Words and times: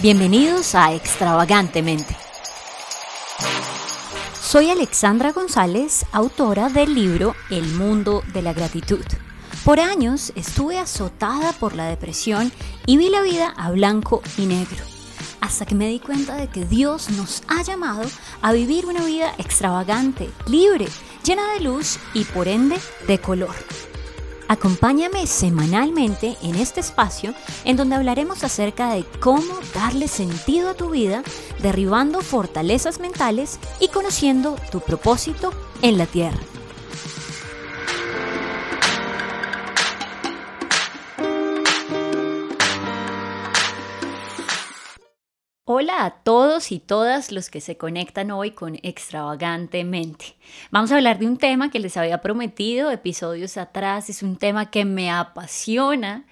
Bienvenidos 0.00 0.76
a 0.76 0.94
Extravagantemente. 0.94 2.16
Soy 4.40 4.70
Alexandra 4.70 5.32
González, 5.32 6.06
autora 6.12 6.68
del 6.68 6.94
libro 6.94 7.34
El 7.50 7.66
mundo 7.74 8.22
de 8.32 8.42
la 8.42 8.52
gratitud. 8.52 9.04
Por 9.64 9.80
años 9.80 10.32
estuve 10.36 10.78
azotada 10.78 11.52
por 11.52 11.74
la 11.74 11.86
depresión 11.86 12.52
y 12.86 12.96
vi 12.96 13.10
la 13.10 13.22
vida 13.22 13.52
a 13.56 13.72
blanco 13.72 14.22
y 14.36 14.46
negro, 14.46 14.84
hasta 15.40 15.66
que 15.66 15.74
me 15.74 15.88
di 15.88 15.98
cuenta 15.98 16.36
de 16.36 16.46
que 16.46 16.64
Dios 16.64 17.10
nos 17.10 17.42
ha 17.48 17.64
llamado 17.64 18.08
a 18.40 18.52
vivir 18.52 18.86
una 18.86 19.04
vida 19.04 19.34
extravagante, 19.38 20.30
libre, 20.46 20.86
llena 21.24 21.54
de 21.54 21.60
luz 21.60 21.98
y 22.14 22.22
por 22.22 22.46
ende 22.46 22.78
de 23.08 23.18
color. 23.18 23.56
Acompáñame 24.48 25.26
semanalmente 25.26 26.36
en 26.42 26.54
este 26.54 26.80
espacio 26.80 27.34
en 27.64 27.76
donde 27.76 27.96
hablaremos 27.96 28.44
acerca 28.44 28.94
de 28.94 29.04
cómo 29.20 29.54
darle 29.74 30.08
sentido 30.08 30.70
a 30.70 30.74
tu 30.74 30.88
vida, 30.88 31.22
derribando 31.60 32.22
fortalezas 32.22 32.98
mentales 32.98 33.58
y 33.78 33.88
conociendo 33.88 34.56
tu 34.72 34.80
propósito 34.80 35.52
en 35.82 35.98
la 35.98 36.06
tierra. 36.06 36.38
Hola 45.70 46.06
a 46.06 46.10
todos 46.22 46.72
y 46.72 46.78
todas 46.78 47.30
los 47.30 47.50
que 47.50 47.60
se 47.60 47.76
conectan 47.76 48.30
hoy 48.30 48.52
con 48.52 48.76
Extravagantemente. 48.82 50.34
Vamos 50.70 50.90
a 50.90 50.96
hablar 50.96 51.18
de 51.18 51.26
un 51.26 51.36
tema 51.36 51.70
que 51.70 51.78
les 51.78 51.98
había 51.98 52.22
prometido 52.22 52.90
episodios 52.90 53.58
atrás, 53.58 54.08
es 54.08 54.22
un 54.22 54.36
tema 54.36 54.70
que 54.70 54.86
me 54.86 55.10
apasiona 55.10 56.24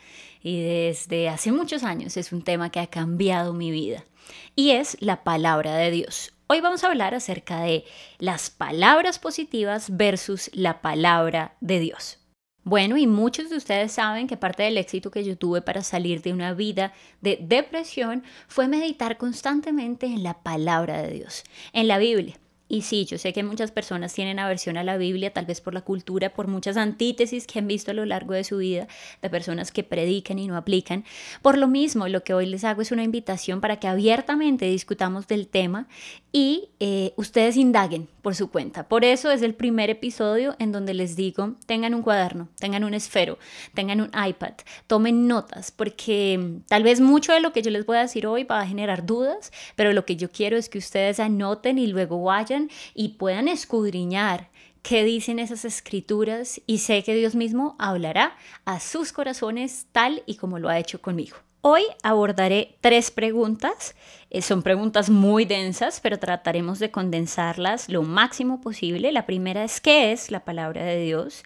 y 0.43 0.63
desde 0.63 1.29
hace 1.29 1.53
muchos 1.53 1.85
años 1.85 2.17
es 2.17 2.33
un 2.33 2.41
tema 2.41 2.71
que 2.71 2.81
ha 2.81 2.87
cambiado 2.87 3.53
mi 3.53 3.71
vida 3.71 4.07
y 4.55 4.71
es 4.71 4.97
la 5.01 5.23
palabra 5.23 5.75
de 5.77 5.91
Dios. 5.91 6.33
Hoy 6.47 6.63
vamos 6.63 6.83
a 6.83 6.87
hablar 6.87 7.15
acerca 7.15 7.61
de 7.61 7.85
las 8.19 8.49
palabras 8.49 9.19
positivas 9.19 9.99
versus 9.99 10.49
la 10.55 10.81
palabra 10.81 11.57
de 11.61 11.79
Dios. 11.79 12.21
Bueno, 12.67 12.97
y 12.97 13.07
muchos 13.07 13.49
de 13.49 13.59
ustedes 13.59 13.93
saben 13.93 14.27
que 14.27 14.37
parte 14.37 14.65
del 14.65 14.77
éxito 14.77 15.13
que 15.13 15.23
yo 15.23 15.39
tuve 15.39 15.63
para 15.63 15.85
salir 15.85 16.21
de 16.21 16.33
una 16.33 16.53
vida 16.53 16.93
de 17.21 17.39
depresión 17.41 18.25
fue 18.49 18.67
meditar 18.67 19.19
constantemente 19.19 20.07
en 20.07 20.25
la 20.25 20.43
palabra 20.43 21.01
de 21.01 21.13
Dios, 21.13 21.45
en 21.73 21.87
la 21.87 21.99
Biblia. 21.99 22.41
Y 22.69 22.83
sí, 22.83 23.05
yo 23.05 23.17
sé 23.17 23.33
que 23.33 23.45
muchas 23.45 23.71
personas 23.71 24.13
tienen 24.13 24.41
aversión 24.41 24.77
a 24.77 24.83
la 24.83 24.97
Biblia, 24.97 25.33
tal 25.33 25.47
vez 25.47 25.61
por 25.61 25.73
la 25.73 25.83
cultura, 25.83 26.35
por 26.35 26.49
muchas 26.49 26.77
antítesis 26.77 27.47
que 27.47 27.61
han 27.61 27.69
visto 27.69 27.93
a 27.93 27.95
lo 27.95 28.05
largo 28.05 28.35
de 28.35 28.43
su 28.43 28.59
vida, 28.59 28.89
de 29.23 29.31
personas 29.31 29.71
que 29.71 29.85
predican 29.85 30.41
y 30.41 30.49
no 30.49 30.57
aplican. 30.57 31.05
Por 31.43 31.59
lo 31.59 31.69
mismo, 31.69 32.09
lo 32.09 32.25
que 32.25 32.35
hoy 32.35 32.47
les 32.47 32.65
hago 32.65 32.83
es 32.83 32.91
una 32.91 33.05
invitación 33.05 33.61
para 33.61 33.79
que 33.79 33.87
abiertamente 33.87 34.67
discutamos 34.67 35.29
del 35.29 35.47
tema 35.47 35.87
y 36.33 36.71
eh, 36.81 37.13
ustedes 37.17 37.57
indaguen 37.57 38.09
por 38.21 38.35
su 38.35 38.51
cuenta. 38.51 38.89
Por 38.89 39.05
eso 39.05 39.31
es 39.31 39.43
el 39.43 39.55
primer 39.55 39.89
episodio 39.89 40.57
en 40.59 40.73
donde 40.73 40.93
les 40.93 41.15
digo, 41.15 41.55
tengan 41.67 41.95
un 41.95 42.03
cuaderno, 42.03 42.49
tengan 42.59 42.83
un 42.83 42.95
esfero, 42.95 43.39
tengan 43.75 44.01
un 44.01 44.09
iPad, 44.09 44.55
tomen 44.89 45.29
notas, 45.29 45.71
porque 45.71 46.37
mm, 46.37 46.67
tal 46.69 46.83
vez 46.83 47.01
mucho 47.01 47.33
de 47.33 47.41
lo 47.41 47.53
que 47.53 47.63
yo 47.63 47.71
les 47.71 47.87
voy 47.87 47.99
a 47.99 48.01
decir 48.01 48.27
hoy 48.27 48.43
va 48.43 48.61
a 48.61 48.67
generar 48.67 49.07
dudas, 49.07 49.53
pero 49.77 49.93
lo 49.93 50.05
que 50.05 50.17
yo 50.17 50.31
quiero 50.31 50.57
es 50.57 50.69
que 50.69 50.79
ustedes 50.79 51.21
anoten 51.21 51.79
y 51.79 51.87
luego 51.87 52.21
vayan 52.23 52.56
y 52.95 53.11
puedan 53.11 53.49
escudriñar 53.49 54.51
qué 54.83 55.03
dicen 55.03 55.39
esas 55.39 55.65
escrituras 55.65 56.61
y 56.67 56.79
sé 56.79 57.03
que 57.03 57.15
Dios 57.15 57.35
mismo 57.35 57.75
hablará 57.79 58.37
a 58.65 58.79
sus 58.79 59.13
corazones 59.13 59.87
tal 59.93 60.23
y 60.27 60.37
como 60.37 60.59
lo 60.59 60.69
ha 60.69 60.79
hecho 60.79 61.03
conmigo. 61.03 61.37
Hoy 61.61 61.83
abordaré 62.05 62.79
tres 62.81 63.11
preguntas. 63.11 63.97
Eh, 64.31 64.41
son 64.41 64.63
preguntas 64.63 65.11
muy 65.11 65.45
densas, 65.45 65.99
pero 66.01 66.21
trataremos 66.21 66.79
de 66.79 66.93
condensarlas 66.93 67.89
lo 67.89 68.03
máximo 68.03 68.61
posible. 68.61 69.11
La 69.11 69.27
primera 69.27 69.65
es 69.65 69.81
¿qué 69.81 70.13
es 70.13 70.31
la 70.31 70.45
palabra 70.45 70.85
de 70.85 71.01
Dios? 71.01 71.43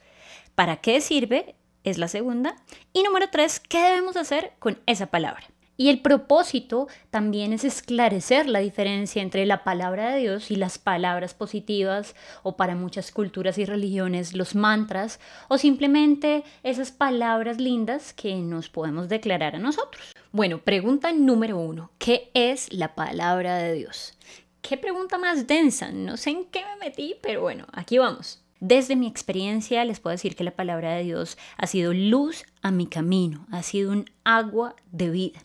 ¿Para 0.55 0.77
qué 0.77 1.01
sirve? 1.01 1.55
Es 1.85 1.97
la 1.97 2.09
segunda. 2.09 2.57
Y 2.93 3.03
número 3.03 3.31
tres, 3.31 3.61
¿qué 3.61 3.81
debemos 3.81 4.19
hacer 4.19 4.53
con 4.59 4.79
esa 4.85 5.07
palabra? 5.07 5.47
Y 5.81 5.89
el 5.89 6.01
propósito 6.01 6.89
también 7.09 7.55
es 7.55 7.65
esclarecer 7.65 8.47
la 8.47 8.59
diferencia 8.59 9.23
entre 9.23 9.47
la 9.47 9.65
palabra 9.65 10.11
de 10.11 10.21
Dios 10.21 10.51
y 10.51 10.57
las 10.57 10.77
palabras 10.77 11.33
positivas 11.33 12.15
o 12.43 12.55
para 12.59 12.75
muchas 12.75 13.11
culturas 13.11 13.57
y 13.57 13.65
religiones 13.65 14.35
los 14.35 14.55
mantras 14.55 15.21
o 15.49 15.57
simplemente 15.57 16.45
esas 16.63 16.91
palabras 16.93 17.59
lindas 17.59 18.13
que 18.13 18.35
nos 18.35 18.69
podemos 18.69 19.09
declarar 19.09 19.57
a 19.57 19.59
nosotros. 19.59 20.13
Bueno, 20.33 20.59
pregunta 20.59 21.13
número 21.13 21.57
uno, 21.57 21.91
¿qué 21.97 22.31
es 22.35 22.71
la 22.75 22.95
palabra 22.95 23.57
de 23.57 23.73
Dios? 23.73 24.13
Qué 24.61 24.77
pregunta 24.77 25.17
más 25.17 25.47
densa, 25.47 25.91
no 25.93 26.19
sé 26.19 26.29
en 26.29 26.45
qué 26.45 26.61
me 26.63 26.89
metí, 26.89 27.15
pero 27.23 27.41
bueno, 27.41 27.65
aquí 27.73 27.97
vamos. 27.97 28.43
Desde 28.61 28.97
mi 28.97 29.07
experiencia 29.07 29.83
les 29.87 29.99
puedo 29.99 30.13
decir 30.13 30.37
que 30.37 30.45
la 30.45 30.51
palabra 30.51 30.93
de 30.93 31.05
Dios 31.05 31.39
ha 31.57 31.67
sido 31.67 31.95
luz 31.95 32.45
a 32.61 32.71
mi 32.71 32.87
camino, 32.87 33.47
ha 33.51 33.63
sido 33.63 33.93
un 33.93 34.11
agua 34.25 34.77
de 34.93 35.09
vida. 35.09 35.41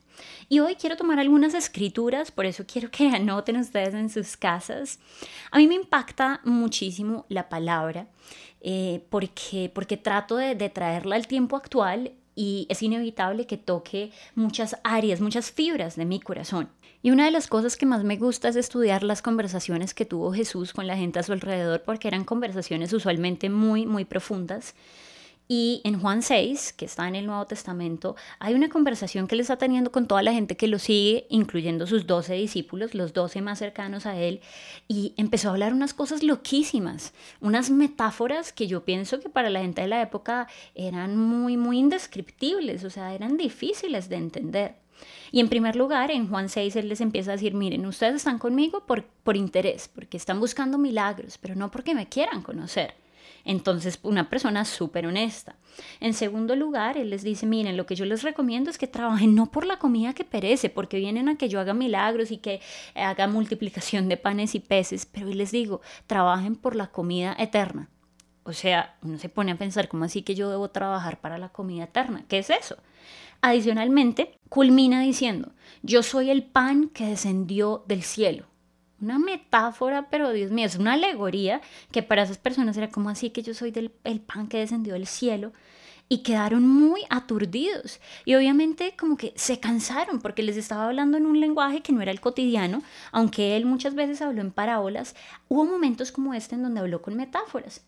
Y 0.49 0.59
hoy 0.59 0.75
quiero 0.75 0.97
tomar 0.97 1.19
algunas 1.19 1.53
escrituras, 1.53 2.31
por 2.31 2.45
eso 2.45 2.65
quiero 2.67 2.91
que 2.91 3.07
anoten 3.15 3.57
ustedes 3.57 3.93
en 3.93 4.09
sus 4.09 4.37
casas. 4.37 4.99
A 5.51 5.57
mí 5.57 5.67
me 5.67 5.75
impacta 5.75 6.41
muchísimo 6.43 7.25
la 7.29 7.49
palabra 7.49 8.07
eh, 8.61 9.05
porque, 9.09 9.71
porque 9.73 9.97
trato 9.97 10.37
de, 10.37 10.55
de 10.55 10.69
traerla 10.69 11.15
al 11.15 11.27
tiempo 11.27 11.55
actual 11.55 12.11
y 12.35 12.67
es 12.69 12.83
inevitable 12.83 13.47
que 13.47 13.57
toque 13.57 14.11
muchas 14.35 14.77
áreas, 14.83 15.21
muchas 15.21 15.51
fibras 15.51 15.95
de 15.95 16.05
mi 16.05 16.19
corazón. 16.19 16.69
Y 17.01 17.11
una 17.11 17.25
de 17.25 17.31
las 17.31 17.47
cosas 17.47 17.77
que 17.77 17.85
más 17.85 18.03
me 18.03 18.17
gusta 18.17 18.49
es 18.49 18.55
estudiar 18.55 19.03
las 19.03 19.21
conversaciones 19.21 19.93
que 19.93 20.05
tuvo 20.05 20.33
Jesús 20.33 20.73
con 20.73 20.87
la 20.87 20.97
gente 20.97 21.19
a 21.19 21.23
su 21.23 21.33
alrededor, 21.33 21.83
porque 21.83 22.07
eran 22.07 22.25
conversaciones 22.25 22.91
usualmente 22.93 23.49
muy, 23.49 23.85
muy 23.85 24.05
profundas. 24.05 24.73
Y 25.47 25.81
en 25.83 25.99
Juan 25.99 26.23
6, 26.23 26.73
que 26.73 26.85
está 26.85 27.07
en 27.07 27.15
el 27.15 27.27
Nuevo 27.27 27.45
Testamento, 27.45 28.15
hay 28.39 28.55
una 28.55 28.69
conversación 28.69 29.27
que 29.27 29.35
él 29.35 29.41
está 29.41 29.57
teniendo 29.57 29.91
con 29.91 30.07
toda 30.07 30.23
la 30.23 30.33
gente 30.33 30.57
que 30.57 30.67
lo 30.67 30.79
sigue, 30.79 31.27
incluyendo 31.29 31.85
sus 31.85 32.07
doce 32.07 32.33
discípulos, 32.33 32.95
los 32.95 33.13
doce 33.13 33.41
más 33.41 33.59
cercanos 33.59 34.07
a 34.07 34.17
él, 34.17 34.41
y 34.87 35.13
empezó 35.17 35.49
a 35.49 35.51
hablar 35.51 35.73
unas 35.73 35.93
cosas 35.93 36.23
loquísimas, 36.23 37.13
unas 37.41 37.69
metáforas 37.69 38.53
que 38.53 38.65
yo 38.65 38.85
pienso 38.85 39.19
que 39.19 39.29
para 39.29 39.51
la 39.51 39.61
gente 39.61 39.81
de 39.83 39.87
la 39.87 40.01
época 40.01 40.47
eran 40.73 41.15
muy, 41.15 41.57
muy 41.57 41.77
indescriptibles, 41.77 42.83
o 42.83 42.89
sea, 42.89 43.13
eran 43.13 43.37
difíciles 43.37 44.09
de 44.09 44.15
entender. 44.15 44.75
Y 45.31 45.41
en 45.41 45.49
primer 45.49 45.75
lugar, 45.75 46.09
en 46.09 46.27
Juan 46.27 46.49
6, 46.49 46.75
él 46.77 46.89
les 46.89 47.01
empieza 47.01 47.31
a 47.31 47.35
decir, 47.35 47.53
miren, 47.53 47.85
ustedes 47.85 48.15
están 48.15 48.39
conmigo 48.39 48.85
por, 48.87 49.03
por 49.03 49.37
interés, 49.37 49.91
porque 49.93 50.17
están 50.17 50.39
buscando 50.39 50.79
milagros, 50.79 51.37
pero 51.37 51.53
no 51.53 51.69
porque 51.69 51.93
me 51.93 52.07
quieran 52.09 52.41
conocer. 52.41 53.04
Entonces, 53.43 53.99
una 54.03 54.29
persona 54.29 54.65
súper 54.65 55.05
honesta. 55.07 55.55
En 55.99 56.13
segundo 56.13 56.55
lugar, 56.55 56.97
él 56.97 57.09
les 57.09 57.23
dice, 57.23 57.45
miren, 57.45 57.77
lo 57.77 57.85
que 57.85 57.95
yo 57.95 58.05
les 58.05 58.23
recomiendo 58.23 58.69
es 58.69 58.77
que 58.77 58.87
trabajen 58.87 59.35
no 59.35 59.51
por 59.51 59.65
la 59.65 59.77
comida 59.77 60.13
que 60.13 60.23
perece, 60.23 60.69
porque 60.69 60.97
vienen 60.97 61.29
a 61.29 61.37
que 61.37 61.49
yo 61.49 61.59
haga 61.59 61.73
milagros 61.73 62.31
y 62.31 62.37
que 62.37 62.61
haga 62.95 63.27
multiplicación 63.27 64.09
de 64.09 64.17
panes 64.17 64.55
y 64.55 64.59
peces, 64.59 65.05
pero 65.05 65.29
él 65.29 65.37
les 65.37 65.51
digo, 65.51 65.81
trabajen 66.07 66.55
por 66.55 66.75
la 66.75 66.87
comida 66.87 67.35
eterna. 67.37 67.89
O 68.43 68.53
sea, 68.53 68.95
uno 69.01 69.17
se 69.17 69.29
pone 69.29 69.51
a 69.51 69.57
pensar, 69.57 69.87
¿cómo 69.87 70.05
así 70.05 70.21
que 70.21 70.35
yo 70.35 70.49
debo 70.49 70.69
trabajar 70.69 71.19
para 71.19 71.37
la 71.37 71.49
comida 71.49 71.85
eterna? 71.85 72.25
¿Qué 72.27 72.39
es 72.39 72.49
eso? 72.49 72.77
Adicionalmente, 73.41 74.39
culmina 74.49 75.01
diciendo, 75.01 75.51
yo 75.81 76.03
soy 76.03 76.29
el 76.29 76.43
pan 76.43 76.89
que 76.89 77.07
descendió 77.07 77.83
del 77.87 78.03
cielo 78.03 78.47
una 79.01 79.19
metáfora, 79.19 80.09
pero 80.09 80.31
Dios 80.31 80.51
mío, 80.51 80.65
es 80.65 80.75
una 80.75 80.93
alegoría 80.93 81.61
que 81.91 82.03
para 82.03 82.23
esas 82.23 82.37
personas 82.37 82.77
era 82.77 82.89
como 82.89 83.09
así 83.09 83.29
que 83.29 83.43
yo 83.43 83.53
soy 83.53 83.71
del 83.71 83.91
el 84.03 84.21
pan 84.21 84.47
que 84.47 84.59
descendió 84.59 84.93
del 84.93 85.07
cielo 85.07 85.51
y 86.07 86.19
quedaron 86.19 86.67
muy 86.67 87.01
aturdidos 87.09 87.99
y 88.25 88.35
obviamente 88.35 88.95
como 88.97 89.17
que 89.17 89.33
se 89.35 89.59
cansaron 89.59 90.21
porque 90.21 90.43
les 90.43 90.57
estaba 90.57 90.85
hablando 90.85 91.17
en 91.17 91.25
un 91.25 91.39
lenguaje 91.39 91.81
que 91.81 91.93
no 91.93 92.01
era 92.01 92.11
el 92.11 92.21
cotidiano, 92.21 92.83
aunque 93.11 93.57
él 93.57 93.65
muchas 93.65 93.95
veces 93.95 94.21
habló 94.21 94.41
en 94.41 94.51
parábolas, 94.51 95.15
hubo 95.47 95.65
momentos 95.65 96.11
como 96.11 96.33
este 96.33 96.55
en 96.55 96.63
donde 96.63 96.79
habló 96.79 97.01
con 97.01 97.15
metáforas. 97.15 97.81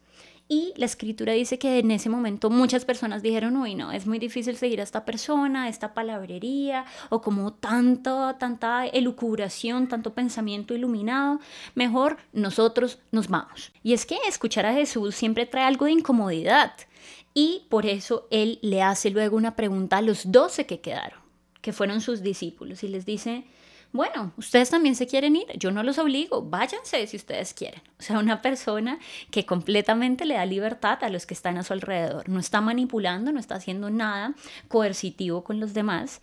Y 0.50 0.74
la 0.78 0.86
escritura 0.86 1.34
dice 1.34 1.60
que 1.60 1.80
en 1.80 1.92
ese 1.92 2.10
momento 2.10 2.50
muchas 2.50 2.86
personas 2.86 3.22
dijeron, 3.22 3.58
uy, 3.58 3.76
no, 3.76 3.92
es 3.92 4.08
muy 4.08 4.18
difícil 4.18 4.56
seguir 4.56 4.80
a 4.80 4.84
esta 4.84 5.04
persona, 5.04 5.68
esta 5.68 5.94
palabrería, 5.94 6.86
o 7.10 7.22
como 7.22 7.52
tanto, 7.52 8.34
tanta 8.40 8.86
elucubración, 8.88 9.90
tanto 9.90 10.14
pensamiento 10.14 10.74
iluminado, 10.74 11.42
mejor 11.76 12.16
nosotros 12.32 13.00
nos 13.12 13.28
vamos. 13.28 13.74
Y 13.84 13.92
es 13.92 14.06
que 14.06 14.18
escuchar 14.28 14.66
a 14.66 14.74
Jesús 14.74 15.16
siempre 15.16 15.46
trae 15.46 15.66
algo 15.66 15.86
de 15.86 15.92
incomodidad. 15.92 16.72
Y 17.34 17.66
por 17.70 17.86
eso 17.86 18.28
él 18.32 18.60
le 18.62 18.82
hace 18.82 19.10
luego 19.10 19.36
una 19.36 19.56
pregunta 19.58 19.98
a 19.98 20.02
los 20.02 20.32
doce 20.32 20.66
que 20.66 20.80
quedaron, 20.80 21.20
que 21.62 21.74
fueron 21.74 22.00
sus 22.00 22.22
discípulos, 22.22 22.84
y 22.84 22.88
les 22.88 23.06
dice, 23.06 23.44
bueno, 23.98 24.32
ustedes 24.38 24.70
también 24.70 24.96
se 24.96 25.08
quieren 25.08 25.36
ir, 25.36 25.48
yo 25.58 25.72
no 25.72 25.84
los 25.84 25.98
obligo, 25.98 26.42
váyanse 26.44 27.06
si 27.08 27.18
ustedes 27.18 27.54
quieren. 27.54 27.82
O 28.00 28.04
sea, 28.04 28.20
una 28.20 28.42
persona 28.42 29.00
que 29.32 29.46
completamente 29.46 30.26
le 30.26 30.36
da 30.36 30.46
libertad 30.46 31.04
a 31.04 31.10
los 31.10 31.26
que 31.26 31.34
están 31.34 31.58
a 31.58 31.64
su 31.64 31.74
alrededor, 31.74 32.30
no 32.30 32.40
está 32.40 32.62
manipulando, 32.62 33.32
no 33.34 33.40
está 33.40 33.56
haciendo 33.56 33.90
nada 33.90 34.36
coercitivo 34.70 35.44
con 35.44 35.60
los 35.60 35.74
demás. 35.74 36.22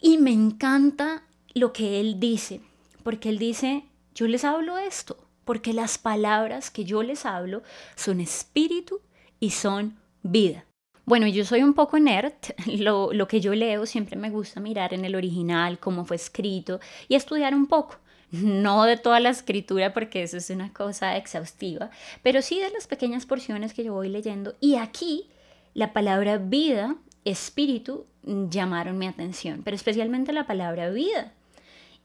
Y 0.00 0.18
me 0.18 0.30
encanta 0.30 1.24
lo 1.54 1.72
que 1.72 1.98
Él 1.98 2.20
dice, 2.20 2.60
porque 3.02 3.30
Él 3.30 3.38
dice, 3.38 3.84
yo 4.14 4.28
les 4.28 4.44
hablo 4.44 4.78
esto, 4.78 5.16
porque 5.44 5.72
las 5.72 5.98
palabras 5.98 6.70
que 6.70 6.84
yo 6.84 7.02
les 7.02 7.24
hablo 7.26 7.62
son 7.96 8.20
espíritu 8.20 9.00
y 9.40 9.50
son 9.50 9.98
vida. 10.22 10.67
Bueno, 11.08 11.26
yo 11.26 11.42
soy 11.46 11.62
un 11.62 11.72
poco 11.72 11.98
nerd, 11.98 12.34
lo, 12.66 13.28
que 13.28 13.40
yo 13.40 13.54
leo 13.54 13.86
siempre 13.86 14.14
me 14.14 14.28
gusta 14.28 14.60
mirar 14.60 14.92
en 14.92 15.06
el 15.06 15.14
original, 15.14 15.78
cómo 15.78 16.04
fue 16.04 16.16
escrito 16.16 16.80
y 17.08 17.14
estudiar 17.14 17.54
un 17.54 17.66
poco. 17.66 17.96
No 18.30 18.84
de 18.84 18.98
toda 18.98 19.18
la 19.18 19.30
escritura 19.30 19.94
porque 19.94 20.22
eso 20.22 20.36
es 20.36 20.50
una 20.50 20.70
cosa 20.70 21.16
exhaustiva, 21.16 21.88
pero 22.22 22.42
sí 22.42 22.60
de 22.60 22.68
las 22.68 22.86
pequeñas 22.86 23.24
porciones 23.24 23.72
que 23.72 23.84
yo 23.84 23.94
voy 23.94 24.10
leyendo. 24.10 24.54
Y 24.60 24.74
aquí 24.74 25.30
la 25.72 25.94
palabra 25.94 26.36
vida, 26.36 26.94
espíritu, 27.24 28.04
llamaron 28.22 28.98
mi 28.98 29.06
atención, 29.06 29.62
pero 29.64 29.76
especialmente 29.76 30.34
la 30.34 30.46
palabra 30.46 30.90
vida. 30.90 31.32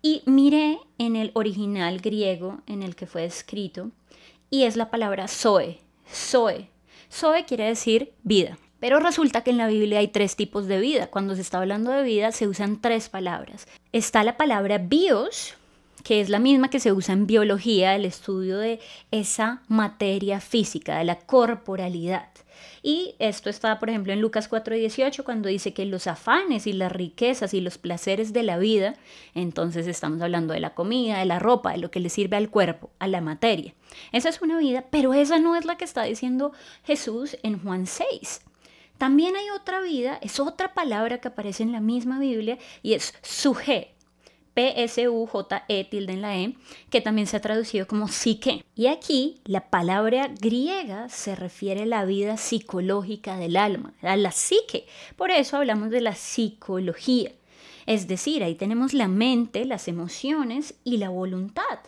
Y 0.02 0.22
miré 0.26 0.80
en 0.98 1.18
el 1.18 1.32
original 1.34 2.00
griego 2.00 2.62
en 2.68 2.84
el 2.84 2.96
que 2.96 3.06
fue 3.06 3.26
escrito 3.26 3.92
y 4.50 4.64
es 4.64 4.78
la 4.78 4.90
palabra 4.90 5.28
zoe, 5.28 5.82
zoe. 6.10 6.70
Zoe 7.12 7.44
quiere 7.44 7.66
decir 7.66 8.14
vida. 8.24 8.58
Pero 8.84 9.00
resulta 9.00 9.46
que 9.46 9.52
en 9.52 9.58
la 9.58 9.68
Biblia 9.68 10.00
hay 10.00 10.10
tres 10.10 10.36
tipos 10.36 10.68
de 10.68 10.78
vida. 10.78 11.08
Cuando 11.08 11.36
se 11.36 11.42
está 11.42 11.60
hablando 11.60 11.90
de 11.90 12.04
vida 12.04 12.34
se 12.34 12.50
usan 12.50 12.82
tres 12.82 13.08
palabras. 13.08 13.66
Está 13.94 14.26
la 14.26 14.36
palabra 14.36 14.78
bios, 14.78 15.54
que 16.04 16.20
es 16.20 16.28
la 16.28 16.40
misma 16.40 16.70
que 16.70 16.82
se 16.82 16.92
usa 16.92 17.14
en 17.14 17.26
biología, 17.26 17.96
el 17.96 18.04
estudio 18.04 18.58
de 18.58 18.82
esa 19.10 19.62
materia 19.70 20.42
física, 20.42 20.98
de 20.98 21.06
la 21.06 21.18
corporalidad. 21.18 22.28
Y 22.82 23.16
esto 23.20 23.50
está, 23.50 23.80
por 23.80 23.90
ejemplo, 23.90 24.12
en 24.12 24.20
Lucas 24.20 24.50
4:18, 24.50 25.24
cuando 25.24 25.48
dice 25.48 25.74
que 25.74 25.86
los 25.86 26.06
afanes 26.06 26.68
y 26.68 26.74
las 26.74 26.92
riquezas 26.92 27.54
y 27.54 27.62
los 27.62 27.78
placeres 27.78 28.34
de 28.34 28.44
la 28.44 28.58
vida, 28.58 28.96
entonces 29.34 29.88
estamos 29.88 30.22
hablando 30.22 30.54
de 30.54 30.60
la 30.60 30.74
comida, 30.74 31.20
de 31.20 31.26
la 31.26 31.40
ropa, 31.40 31.72
de 31.72 31.78
lo 31.78 31.90
que 31.90 32.02
le 32.02 32.10
sirve 32.10 32.36
al 32.36 32.50
cuerpo, 32.50 32.90
a 33.00 33.08
la 33.08 33.22
materia. 33.22 33.74
Esa 34.12 34.28
es 34.28 34.42
una 34.42 34.58
vida, 34.58 34.84
pero 34.92 35.14
esa 35.14 35.40
no 35.40 35.56
es 35.56 35.64
la 35.64 35.78
que 35.78 35.86
está 35.86 36.04
diciendo 36.04 36.52
Jesús 36.84 37.38
en 37.44 37.64
Juan 37.64 37.88
6. 37.88 38.42
También 39.04 39.36
hay 39.36 39.50
otra 39.50 39.82
vida, 39.82 40.18
es 40.22 40.40
otra 40.40 40.74
palabra 40.74 41.18
que 41.18 41.28
aparece 41.28 41.62
en 41.62 41.74
la 41.74 41.82
misma 41.82 42.20
Biblia 42.20 42.58
y 42.82 42.94
es 42.94 43.14
suje, 43.22 43.96
P-S-U-J-E 44.54 45.84
tilde 45.84 46.14
en 46.14 46.22
la 46.22 46.38
E, 46.38 46.56
que 46.90 47.02
también 47.02 47.28
se 47.28 47.36
ha 47.36 47.42
traducido 47.42 47.86
como 47.86 48.08
psique. 48.08 48.64
Y 48.76 48.88
aquí 48.88 49.42
la 49.44 49.70
palabra 49.70 50.30
griega 50.40 51.10
se 51.10 51.36
refiere 51.36 51.82
a 51.82 51.86
la 51.86 52.06
vida 52.06 52.38
psicológica 52.38 53.36
del 53.36 53.58
alma, 53.58 53.94
a 54.02 54.16
la 54.16 54.32
psique. 54.32 54.88
Por 55.18 55.32
eso 55.32 55.58
hablamos 55.58 55.90
de 55.90 56.00
la 56.00 56.16
psicología. 56.16 57.34
Es 57.86 58.08
decir, 58.08 58.42
ahí 58.42 58.56
tenemos 58.56 58.94
la 58.94 59.10
mente, 59.10 59.66
las 59.66 59.90
emociones 59.90 60.76
y 60.86 60.96
la 60.96 61.10
voluntad. 61.10 61.80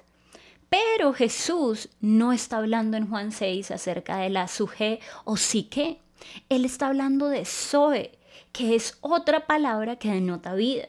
Pero 0.69 1.13
Jesús 1.13 1.87
no 2.01 2.33
está 2.33 2.57
hablando 2.57 2.97
en 2.97 3.07
Juan 3.07 3.31
6 3.31 3.71
acerca 3.71 4.17
de 4.17 4.29
la 4.29 4.49
suje 4.49 4.99
o 5.23 5.37
psique. 5.37 6.01
Él 6.49 6.65
está 6.65 6.87
hablando 6.87 7.27
de 7.27 7.45
zoe, 7.45 8.17
que 8.51 8.75
es 8.75 8.97
otra 9.01 9.47
palabra 9.47 9.97
que 9.97 10.11
denota 10.11 10.55
vida. 10.55 10.87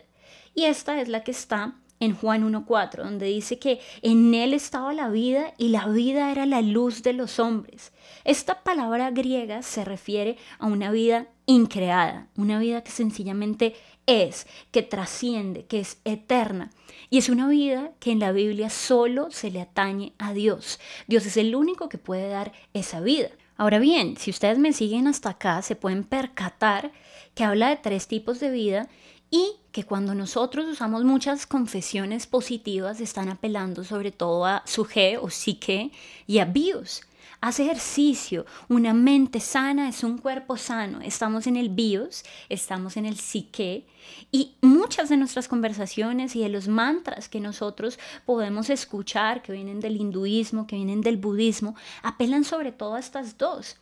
Y 0.54 0.64
esta 0.64 1.00
es 1.00 1.08
la 1.08 1.22
que 1.22 1.32
está 1.32 1.76
en 2.00 2.14
Juan 2.14 2.50
1.4, 2.50 3.02
donde 3.02 3.26
dice 3.26 3.58
que 3.58 3.80
en 4.02 4.34
él 4.34 4.52
estaba 4.52 4.92
la 4.92 5.08
vida 5.08 5.54
y 5.56 5.68
la 5.68 5.86
vida 5.88 6.30
era 6.30 6.46
la 6.46 6.60
luz 6.60 7.02
de 7.02 7.12
los 7.12 7.38
hombres. 7.38 7.92
Esta 8.24 8.62
palabra 8.62 9.10
griega 9.10 9.62
se 9.62 9.84
refiere 9.84 10.36
a 10.58 10.66
una 10.66 10.90
vida 10.90 11.28
increada, 11.46 12.28
una 12.36 12.58
vida 12.58 12.82
que 12.82 12.90
sencillamente 12.90 13.74
es, 14.06 14.46
que 14.70 14.82
trasciende, 14.82 15.64
que 15.64 15.80
es 15.80 15.98
eterna. 16.04 16.70
Y 17.10 17.18
es 17.18 17.28
una 17.28 17.48
vida 17.48 17.92
que 17.98 18.12
en 18.12 18.20
la 18.20 18.32
Biblia 18.32 18.70
solo 18.70 19.30
se 19.30 19.50
le 19.50 19.60
atañe 19.60 20.12
a 20.18 20.32
Dios. 20.32 20.78
Dios 21.06 21.26
es 21.26 21.36
el 21.36 21.54
único 21.54 21.88
que 21.88 21.98
puede 21.98 22.28
dar 22.28 22.52
esa 22.74 23.00
vida. 23.00 23.30
Ahora 23.56 23.78
bien, 23.78 24.16
si 24.16 24.30
ustedes 24.30 24.58
me 24.58 24.72
siguen 24.72 25.06
hasta 25.06 25.30
acá, 25.30 25.62
se 25.62 25.76
pueden 25.76 26.04
percatar 26.04 26.92
que 27.34 27.44
habla 27.44 27.70
de 27.70 27.76
tres 27.76 28.06
tipos 28.06 28.38
de 28.38 28.50
vida 28.50 28.88
y 29.30 29.56
que 29.72 29.84
cuando 29.84 30.14
nosotros 30.14 30.66
usamos 30.66 31.04
muchas 31.04 31.46
confesiones 31.46 32.26
positivas 32.26 33.00
están 33.00 33.28
apelando 33.28 33.84
sobre 33.84 34.12
todo 34.12 34.44
a 34.44 34.62
su 34.66 34.86
o 35.20 35.30
psique 35.30 35.90
y 36.26 36.38
a 36.38 36.44
bios. 36.44 37.02
Haz 37.46 37.60
ejercicio, 37.60 38.44
una 38.68 38.92
mente 38.92 39.38
sana 39.38 39.88
es 39.88 40.02
un 40.02 40.18
cuerpo 40.18 40.56
sano. 40.56 41.00
Estamos 41.00 41.46
en 41.46 41.54
el 41.54 41.68
bios, 41.68 42.24
estamos 42.48 42.96
en 42.96 43.06
el 43.06 43.18
psique 43.18 43.86
y 44.32 44.56
muchas 44.62 45.10
de 45.10 45.16
nuestras 45.16 45.46
conversaciones 45.46 46.34
y 46.34 46.40
de 46.40 46.48
los 46.48 46.66
mantras 46.66 47.28
que 47.28 47.38
nosotros 47.38 48.00
podemos 48.24 48.68
escuchar, 48.68 49.42
que 49.42 49.52
vienen 49.52 49.78
del 49.78 49.94
hinduismo, 49.96 50.66
que 50.66 50.74
vienen 50.74 51.02
del 51.02 51.18
budismo, 51.18 51.76
apelan 52.02 52.42
sobre 52.42 52.72
todo 52.72 52.96
a 52.96 52.98
estas 52.98 53.38
dos. 53.38 53.76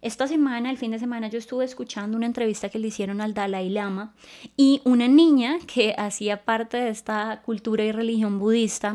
Esta 0.00 0.28
semana, 0.28 0.70
el 0.70 0.78
fin 0.78 0.92
de 0.92 1.00
semana, 1.00 1.26
yo 1.26 1.38
estuve 1.38 1.64
escuchando 1.64 2.16
una 2.16 2.26
entrevista 2.26 2.68
que 2.68 2.78
le 2.78 2.86
hicieron 2.86 3.20
al 3.20 3.34
Dalai 3.34 3.68
Lama 3.68 4.14
y 4.56 4.80
una 4.84 5.08
niña 5.08 5.58
que 5.66 5.92
hacía 5.98 6.44
parte 6.44 6.76
de 6.76 6.90
esta 6.90 7.42
cultura 7.44 7.82
y 7.82 7.90
religión 7.90 8.38
budista, 8.38 8.94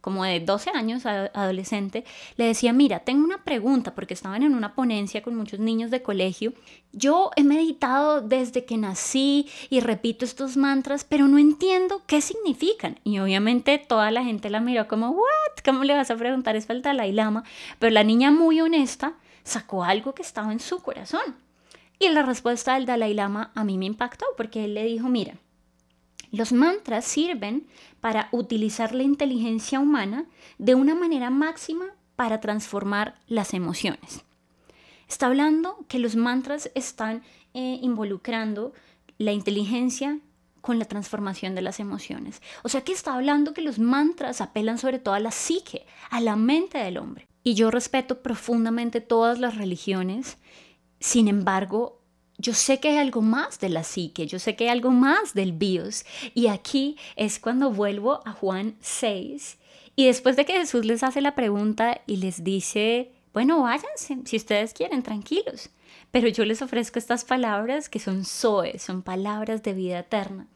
como 0.00 0.22
de 0.22 0.38
12 0.38 0.70
años, 0.70 1.06
adolescente, 1.06 2.04
le 2.36 2.44
decía, 2.44 2.72
mira, 2.72 3.00
tengo 3.00 3.24
una 3.24 3.42
pregunta, 3.42 3.96
porque 3.96 4.14
estaban 4.14 4.44
en 4.44 4.54
una 4.54 4.76
ponencia 4.76 5.22
con 5.22 5.34
muchos 5.34 5.58
niños 5.58 5.90
de 5.90 6.02
colegio. 6.02 6.52
Yo 6.92 7.32
he 7.34 7.42
meditado 7.42 8.20
desde 8.20 8.64
que 8.64 8.76
nací 8.76 9.48
y 9.70 9.80
repito 9.80 10.24
estos 10.24 10.56
mantras, 10.56 11.02
pero 11.02 11.26
no 11.26 11.38
entiendo 11.38 12.02
qué 12.06 12.20
significan. 12.20 13.00
Y 13.02 13.18
obviamente 13.18 13.78
toda 13.78 14.12
la 14.12 14.22
gente 14.22 14.50
la 14.50 14.60
miró 14.60 14.86
como, 14.86 15.10
¿what? 15.10 15.64
¿Cómo 15.64 15.82
le 15.82 15.94
vas 15.94 16.12
a 16.12 16.16
preguntar 16.16 16.54
eso 16.54 16.72
al 16.72 16.82
Dalai 16.82 17.10
Lama? 17.10 17.42
Pero 17.80 17.92
la 17.92 18.04
niña 18.04 18.30
muy 18.30 18.60
honesta 18.60 19.14
sacó 19.44 19.84
algo 19.84 20.14
que 20.14 20.22
estaba 20.22 20.52
en 20.52 20.60
su 20.60 20.80
corazón. 20.80 21.36
Y 21.98 22.08
la 22.08 22.22
respuesta 22.22 22.74
del 22.74 22.86
Dalai 22.86 23.14
Lama 23.14 23.52
a 23.54 23.62
mí 23.62 23.78
me 23.78 23.86
impactó 23.86 24.26
porque 24.36 24.64
él 24.64 24.74
le 24.74 24.84
dijo, 24.84 25.08
mira, 25.08 25.34
los 26.32 26.52
mantras 26.52 27.04
sirven 27.04 27.68
para 28.00 28.28
utilizar 28.32 28.94
la 28.94 29.04
inteligencia 29.04 29.78
humana 29.78 30.26
de 30.58 30.74
una 30.74 30.94
manera 30.94 31.30
máxima 31.30 31.86
para 32.16 32.40
transformar 32.40 33.14
las 33.28 33.54
emociones. 33.54 34.24
Está 35.08 35.26
hablando 35.26 35.84
que 35.88 35.98
los 35.98 36.16
mantras 36.16 36.70
están 36.74 37.22
eh, 37.52 37.78
involucrando 37.82 38.72
la 39.18 39.32
inteligencia 39.32 40.18
con 40.60 40.78
la 40.78 40.86
transformación 40.86 41.54
de 41.54 41.62
las 41.62 41.78
emociones. 41.78 42.42
O 42.62 42.68
sea 42.68 42.82
que 42.82 42.92
está 42.92 43.14
hablando 43.14 43.52
que 43.52 43.60
los 43.60 43.78
mantras 43.78 44.40
apelan 44.40 44.78
sobre 44.78 44.98
todo 44.98 45.14
a 45.14 45.20
la 45.20 45.30
psique, 45.30 45.86
a 46.10 46.20
la 46.20 46.36
mente 46.36 46.78
del 46.78 46.98
hombre. 46.98 47.28
Y 47.44 47.54
yo 47.54 47.70
respeto 47.70 48.22
profundamente 48.22 49.00
todas 49.00 49.38
las 49.38 49.56
religiones, 49.56 50.38
sin 50.98 51.28
embargo, 51.28 52.00
yo 52.38 52.54
sé 52.54 52.80
que 52.80 52.88
hay 52.88 52.96
algo 52.96 53.20
más 53.20 53.60
de 53.60 53.68
la 53.68 53.84
psique, 53.84 54.26
yo 54.26 54.38
sé 54.38 54.56
que 54.56 54.64
hay 54.64 54.70
algo 54.70 54.90
más 54.90 55.34
del 55.34 55.52
bios. 55.52 56.04
Y 56.34 56.48
aquí 56.48 56.96
es 57.14 57.38
cuando 57.38 57.70
vuelvo 57.70 58.22
a 58.24 58.32
Juan 58.32 58.76
6 58.80 59.58
y 59.96 60.06
después 60.06 60.36
de 60.36 60.44
que 60.44 60.54
Jesús 60.54 60.84
les 60.84 61.02
hace 61.02 61.20
la 61.20 61.34
pregunta 61.34 62.00
y 62.06 62.16
les 62.16 62.42
dice, 62.42 63.12
bueno, 63.32 63.62
váyanse, 63.62 64.18
si 64.24 64.36
ustedes 64.36 64.72
quieren, 64.72 65.02
tranquilos. 65.02 65.70
Pero 66.10 66.28
yo 66.28 66.44
les 66.44 66.62
ofrezco 66.62 66.98
estas 66.98 67.24
palabras 67.24 67.88
que 67.88 68.00
son 68.00 68.24
Zoe, 68.24 68.78
son 68.78 69.02
palabras 69.02 69.62
de 69.62 69.72
vida 69.72 70.00
eterna. 70.00 70.48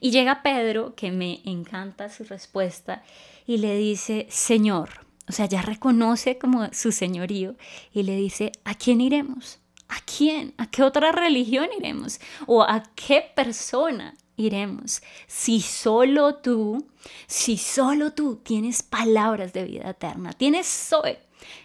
Y 0.00 0.10
llega 0.10 0.42
Pedro, 0.42 0.94
que 0.94 1.10
me 1.10 1.40
encanta 1.44 2.08
su 2.10 2.24
respuesta, 2.24 3.02
y 3.46 3.58
le 3.58 3.76
dice, 3.76 4.26
Señor, 4.30 5.04
o 5.28 5.32
sea, 5.32 5.46
ya 5.46 5.62
reconoce 5.62 6.38
como 6.38 6.68
su 6.72 6.92
señorío 6.92 7.56
y 7.92 8.02
le 8.02 8.16
dice, 8.16 8.52
¿a 8.64 8.74
quién 8.74 9.00
iremos? 9.00 9.58
¿A 9.88 9.96
quién? 10.00 10.54
¿A 10.58 10.70
qué 10.70 10.82
otra 10.82 11.12
religión 11.12 11.68
iremos? 11.78 12.20
¿O 12.46 12.62
a 12.62 12.82
qué 12.94 13.24
persona 13.34 14.14
iremos? 14.36 15.02
Si 15.26 15.60
solo 15.60 16.36
tú, 16.36 16.86
si 17.26 17.56
solo 17.56 18.12
tú 18.12 18.36
tienes 18.36 18.82
palabras 18.82 19.52
de 19.52 19.64
vida 19.64 19.90
eterna, 19.90 20.32
tienes 20.32 20.66
Zoe. 20.66 21.18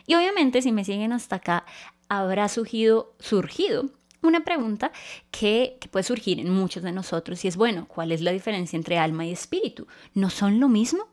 Y 0.05 0.15
obviamente 0.15 0.61
si 0.61 0.71
me 0.71 0.85
siguen 0.85 1.13
hasta 1.13 1.37
acá, 1.37 1.65
habrá 2.07 2.47
surgido, 2.49 3.15
una 4.21 4.43
pregunta 4.43 4.91
que, 5.31 5.77
que, 5.79 5.87
puede 5.87 6.03
surgir 6.03 6.39
en 6.39 6.49
muchos 6.49 6.83
de 6.83 6.91
nosotros 6.91 7.45
y 7.45 7.47
es, 7.47 7.55
bueno, 7.55 7.87
¿cuál 7.87 8.11
es 8.11 8.19
la 8.21 8.31
diferencia 8.31 8.75
entre 8.75 8.97
alma 8.97 9.25
y 9.25 9.31
espíritu? 9.31 9.87
¿No 10.13 10.29
son 10.29 10.59
lo 10.59 10.67
mismo? 10.67 11.07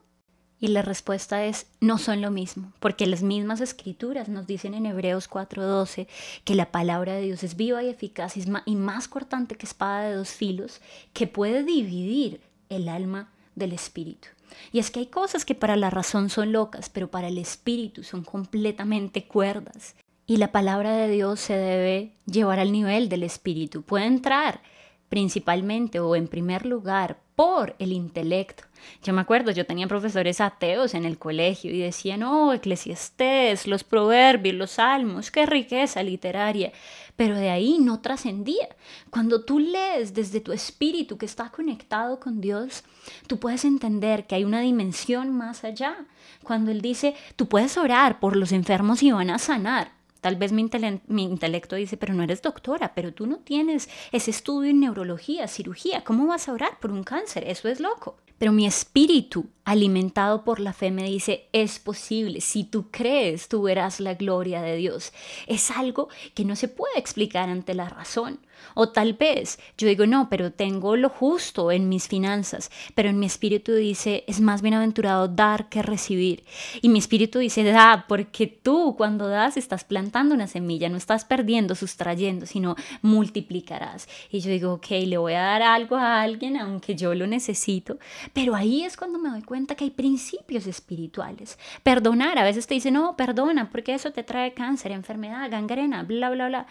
Y 0.59 0.69
la 0.69 0.81
respuesta 0.81 1.45
es, 1.45 1.67
no 1.81 1.99
son 1.99 2.21
lo 2.21 2.31
mismo, 2.31 2.73
porque 2.79 3.05
las 3.05 3.21
mismas 3.21 3.61
escrituras 3.61 4.27
nos 4.27 4.47
dicen 4.47 4.73
en 4.73 4.87
Hebreos 4.87 5.29
4:12 5.29 6.07
que 6.43 6.55
la 6.55 6.71
palabra 6.71 7.13
de 7.13 7.21
Dios 7.21 7.43
es 7.43 7.55
viva 7.55 7.83
y 7.83 7.89
eficaz 7.89 8.35
y 8.37 8.75
más 8.75 9.07
cortante 9.07 9.55
que 9.55 9.67
espada 9.67 10.09
de 10.09 10.15
dos 10.15 10.31
filos, 10.31 10.81
que 11.13 11.27
puede 11.27 11.63
dividir 11.63 12.41
el 12.69 12.89
alma 12.89 13.29
del 13.55 13.73
espíritu. 13.73 14.29
Y 14.71 14.79
es 14.79 14.89
que 14.89 14.99
hay 14.99 15.07
cosas 15.07 15.45
que 15.45 15.55
para 15.55 15.75
la 15.75 15.89
razón 15.89 16.29
son 16.29 16.51
locas, 16.51 16.89
pero 16.89 17.11
para 17.11 17.27
el 17.27 17.37
espíritu 17.37 18.03
son 18.03 18.23
completamente 18.23 19.25
cuerdas. 19.25 19.95
Y 20.25 20.37
la 20.37 20.51
palabra 20.51 20.91
de 20.91 21.07
Dios 21.07 21.39
se 21.39 21.53
debe 21.53 22.13
llevar 22.25 22.59
al 22.59 22.71
nivel 22.71 23.09
del 23.09 23.23
espíritu. 23.23 23.83
Puede 23.83 24.05
entrar 24.05 24.61
principalmente 25.09 25.99
o 25.99 26.15
en 26.15 26.27
primer 26.27 26.65
lugar 26.65 27.19
por 27.37 27.75
el 27.77 27.91
intelecto. 27.91 28.63
Yo 29.03 29.13
me 29.13 29.21
acuerdo, 29.21 29.51
yo 29.51 29.67
tenía 29.67 29.87
profesores 29.87 30.41
ateos 30.41 30.95
en 30.95 31.05
el 31.05 31.19
colegio 31.19 31.71
y 31.71 31.77
decían, 31.77 32.23
oh, 32.23 32.51
eclesiastés, 32.51 33.67
los 33.67 33.83
proverbios, 33.83 34.55
los 34.55 34.71
salmos, 34.71 35.29
qué 35.29 35.45
riqueza 35.45 36.01
literaria. 36.01 36.71
Pero 37.15 37.35
de 37.35 37.51
ahí 37.51 37.77
no 37.79 38.01
trascendía. 38.01 38.67
Cuando 39.11 39.45
tú 39.45 39.59
lees 39.59 40.15
desde 40.15 40.41
tu 40.41 40.51
espíritu 40.51 41.19
que 41.19 41.27
está 41.27 41.51
conectado 41.51 42.19
con 42.19 42.41
Dios, 42.41 42.83
tú 43.27 43.37
puedes 43.37 43.65
entender 43.65 44.25
que 44.25 44.33
hay 44.33 44.43
una 44.43 44.61
dimensión 44.61 45.29
más 45.29 45.63
allá. 45.63 46.07
Cuando 46.43 46.71
Él 46.71 46.81
dice, 46.81 47.13
tú 47.35 47.47
puedes 47.47 47.77
orar 47.77 48.19
por 48.19 48.35
los 48.35 48.51
enfermos 48.51 49.03
y 49.03 49.11
van 49.11 49.29
a 49.29 49.37
sanar. 49.37 49.96
Tal 50.21 50.35
vez 50.35 50.51
mi, 50.51 50.69
mi, 51.07 51.23
intelecto 51.23 51.75
dice, 51.75 51.97
pero 51.97 52.13
no 52.13 52.23
eres 52.23 52.41
doctora, 52.41 52.93
pero 52.95 53.13
tú 53.13 53.27
no 53.27 53.37
tienes 53.37 53.89
ese 54.11 54.31
estudio 54.31 54.71
en 54.71 54.79
neurología, 54.79 55.47
cirugía, 55.47 56.03
¿cómo 56.03 56.27
vas 56.27 56.47
a 56.47 56.53
orar 56.53 56.79
por 56.79 56.91
un 56.91 57.03
cáncer? 57.03 57.43
Eso 57.47 57.69
es 57.69 57.79
loco. 57.79 58.17
Pero 58.37 58.51
mi 58.51 58.67
espíritu, 58.67 59.49
alimentado 59.63 60.43
por 60.43 60.59
la 60.59 60.73
fe, 60.73 60.91
me 60.91 61.03
dice, 61.03 61.49
es 61.53 61.79
posible, 61.79 62.41
si 62.41 62.63
tú 62.63 62.91
crees, 62.91 63.47
tú 63.47 63.63
verás 63.63 63.99
la 63.99 64.13
gloria 64.13 64.61
de 64.61 64.75
Dios. 64.75 65.11
Es 65.47 65.71
algo 65.71 66.09
que 66.35 66.45
no 66.45 66.55
se 66.55 66.67
puede 66.67 66.99
explicar 66.99 67.49
ante 67.49 67.73
la 67.73 67.89
razón. 67.89 68.39
O 68.73 68.89
tal 68.89 69.13
vez 69.13 69.59
yo 69.77 69.87
digo, 69.87 70.05
no, 70.05 70.29
pero 70.29 70.51
tengo 70.51 70.95
lo 70.95 71.09
justo 71.09 71.71
en 71.71 71.89
mis 71.89 72.07
finanzas, 72.07 72.71
pero 72.95 73.09
en 73.09 73.19
mi 73.19 73.25
espíritu 73.25 73.73
dice, 73.73 74.23
es 74.27 74.41
más 74.41 74.61
bienaventurado 74.61 75.27
dar 75.27 75.69
que 75.69 75.81
recibir. 75.81 76.43
Y 76.81 76.89
mi 76.89 76.99
espíritu 76.99 77.39
dice, 77.39 77.63
da, 77.63 78.05
porque 78.07 78.47
tú 78.47 78.95
cuando 78.97 79.27
das 79.27 79.57
estás 79.57 79.83
plantando 79.83 80.35
una 80.35 80.47
semilla, 80.47 80.89
no 80.89 80.97
estás 80.97 81.25
perdiendo, 81.25 81.75
sustrayendo, 81.75 82.45
sino 82.45 82.75
multiplicarás. 83.01 84.07
Y 84.31 84.39
yo 84.39 84.51
digo, 84.51 84.73
ok, 84.73 84.87
le 85.05 85.17
voy 85.17 85.33
a 85.33 85.41
dar 85.41 85.61
algo 85.61 85.95
a 85.95 86.21
alguien, 86.21 86.57
aunque 86.57 86.95
yo 86.95 87.13
lo 87.15 87.27
necesito, 87.27 87.97
pero 88.33 88.55
ahí 88.55 88.83
es 88.83 88.97
cuando 88.97 89.19
me 89.19 89.29
doy 89.29 89.41
cuenta 89.41 89.75
que 89.75 89.85
hay 89.85 89.91
principios 89.91 90.67
espirituales. 90.67 91.57
Perdonar, 91.83 92.37
a 92.37 92.43
veces 92.43 92.67
te 92.67 92.73
dicen, 92.73 92.93
no, 92.93 93.15
perdona, 93.15 93.69
porque 93.69 93.93
eso 93.93 94.11
te 94.11 94.23
trae 94.23 94.53
cáncer, 94.53 94.91
enfermedad, 94.91 95.49
gangrena, 95.49 96.03
bla, 96.03 96.29
bla, 96.29 96.47
bla. 96.47 96.67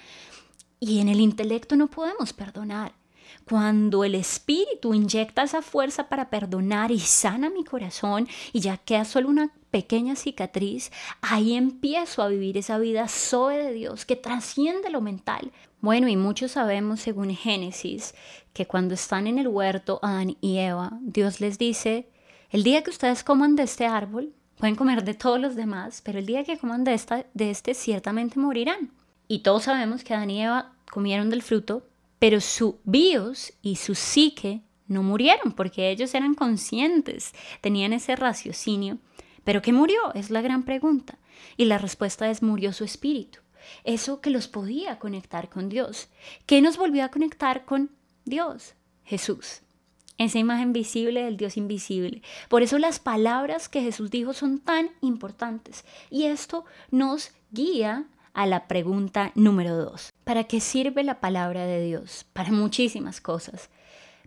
Y 0.79 1.01
en 1.01 1.09
el 1.09 1.21
intelecto 1.21 1.77
no 1.77 1.89
podemos 1.89 2.33
perdonar. 2.33 2.93
Cuando 3.49 4.05
el 4.05 4.15
Espíritu 4.15 4.95
inyecta 4.95 5.43
esa 5.43 5.63
fuerza 5.63 6.09
para 6.09 6.31
perdonar 6.31 6.91
y 6.91 6.99
sana 6.99 7.51
mi 7.51 7.65
corazón 7.65 8.29
y 8.53 8.61
ya 8.61 8.77
queda 8.77 9.05
solo 9.05 9.29
una 9.29 9.53
pequeña 9.71 10.17
cicatriz, 10.17 10.91
ahí 11.21 11.55
empiezo 11.55 12.23
a 12.23 12.29
vivir 12.29 12.57
esa 12.57 12.79
vida 12.79 13.09
soe 13.09 13.57
de 13.57 13.73
Dios 13.73 14.05
que 14.05 14.17
trasciende 14.17 14.91
lo 14.91 15.01
mental. 15.01 15.53
Bueno, 15.81 16.09
y 16.09 16.17
muchos 16.17 16.53
sabemos 16.53 17.01
según 17.01 17.31
Génesis 17.35 18.15
que 18.53 18.67
cuando 18.67 18.95
están 18.95 19.27
en 19.27 19.39
el 19.39 19.49
huerto 19.49 20.01
Adán 20.03 20.37
y 20.41 20.59
Eva, 20.59 20.99
Dios 21.03 21.41
les 21.41 21.59
dice, 21.59 22.09
el 22.51 22.63
día 22.63 22.83
que 22.83 22.91
ustedes 22.91 23.23
coman 23.23 23.55
de 23.55 23.65
este 23.65 23.87
árbol, 23.87 24.33
pueden 24.57 24.77
comer 24.77 25.05
de 25.05 25.15
todos 25.15 25.39
los 25.39 25.55
demás, 25.55 26.01
pero 26.03 26.19
el 26.19 26.27
día 26.27 26.45
que 26.45 26.59
coman 26.59 26.85
de, 26.85 26.95
esta, 26.95 27.27
de 27.35 27.51
este 27.51 27.75
ciertamente 27.75 28.41
morirán. 28.41 28.96
Y 29.29 29.41
todos 29.41 29.65
sabemos 29.65 30.05
que 30.05 30.15
Adán 30.15 30.31
y 30.31 30.43
Eva 30.43 30.73
comieron 30.91 31.31
del 31.31 31.43
fruto, 31.43 31.87
pero 32.19 32.41
su 32.41 32.81
bios 32.85 33.53
y 33.63 33.77
su 33.77 33.95
psique 33.95 34.63
no 34.89 35.03
murieron 35.03 35.53
porque 35.53 35.91
ellos 35.91 36.15
eran 36.15 36.35
conscientes, 36.35 37.33
tenían 37.61 37.93
ese 37.93 38.17
raciocinio. 38.17 38.99
¿Pero 39.45 39.63
qué 39.63 39.73
murió? 39.73 40.13
Es 40.15 40.31
la 40.31 40.43
gran 40.43 40.65
pregunta. 40.65 41.19
Y 41.57 41.67
la 41.67 41.79
respuesta 41.79 42.31
es 42.31 42.43
murió 42.43 42.73
su 42.73 42.85
espíritu. 42.85 43.41
Eso 43.85 44.21
que 44.21 44.31
los 44.31 44.49
podía 44.49 44.99
conectar 44.99 45.49
con 45.49 45.69
Dios. 45.69 46.09
¿Qué 46.47 46.61
nos 46.61 46.77
volvió 46.77 47.05
a 47.05 47.11
conectar 47.11 47.65
con 47.65 47.91
Dios? 48.25 48.75
Jesús. 49.05 49.63
Esa 50.19 50.39
imagen 50.39 50.73
visible 50.73 51.23
del 51.23 51.37
Dios 51.37 51.57
invisible. 51.57 52.23
Por 52.49 52.63
eso 52.63 52.79
las 52.79 52.99
palabras 52.99 53.69
que 53.69 53.83
Jesús 53.83 54.11
dijo 54.11 54.33
son 54.33 54.59
tan 54.59 54.91
importantes. 55.01 55.85
Y 56.11 56.25
esto 56.25 56.65
nos 56.91 57.33
guía 57.51 58.07
a 58.37 58.45
la 58.45 58.69
pregunta 58.69 59.33
número 59.35 59.75
dos. 59.77 60.13
¿Para 60.23 60.45
qué 60.45 60.61
sirve 60.61 61.03
la 61.03 61.21
palabra 61.21 61.65
de 61.65 61.83
Dios? 61.83 62.27
Para 62.35 62.53
muchísimas 62.53 63.23
cosas. 63.23 63.71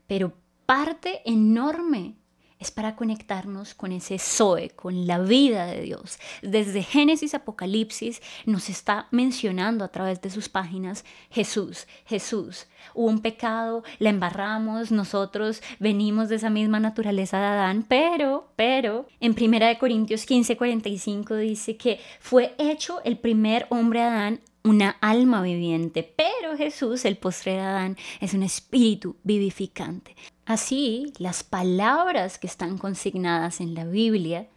Pero 0.07 0.33
parte 0.65 1.21
enorme 1.25 2.15
es 2.59 2.71
para 2.71 2.95
conectarnos 2.95 3.73
con 3.73 3.93
ese 3.93 4.19
Zoe, 4.19 4.69
con 4.71 5.07
la 5.07 5.17
vida 5.19 5.65
de 5.67 5.81
Dios. 5.81 6.19
Desde 6.41 6.83
Génesis 6.83 7.33
Apocalipsis 7.33 8.21
nos 8.45 8.69
está 8.69 9.07
mencionando 9.11 9.85
a 9.85 9.87
través 9.87 10.21
de 10.21 10.29
sus 10.29 10.49
páginas 10.49 11.05
Jesús, 11.29 11.87
Jesús. 12.05 12.67
Hubo 12.93 13.07
un 13.07 13.21
pecado, 13.21 13.83
la 13.99 14.09
embarramos, 14.09 14.91
nosotros 14.91 15.61
venimos 15.79 16.27
de 16.27 16.35
esa 16.35 16.49
misma 16.49 16.81
naturaleza 16.81 17.39
de 17.39 17.45
Adán, 17.45 17.85
pero, 17.87 18.51
pero, 18.57 19.07
en 19.21 19.35
1 19.39 19.79
Corintios 19.79 20.25
15, 20.25 20.57
45 20.57 21.35
dice 21.37 21.77
que 21.77 21.99
fue 22.19 22.55
hecho 22.57 23.01
el 23.05 23.17
primer 23.17 23.67
hombre 23.69 24.01
Adán 24.01 24.41
una 24.63 24.97
alma 25.01 25.41
viviente, 25.41 26.03
pero 26.03 26.57
Jesús, 26.57 27.05
el 27.05 27.17
postrer 27.17 27.59
Adán, 27.61 27.97
es 28.19 28.33
un 28.33 28.43
espíritu 28.43 29.15
vivificante. 29.23 30.15
Así, 30.49 31.13
las 31.19 31.43
palabras 31.43 32.39
que 32.39 32.47
están 32.47 32.79
consignadas 32.79 33.61
en 33.61 33.75
la 33.75 33.85
Biblia 33.85 34.47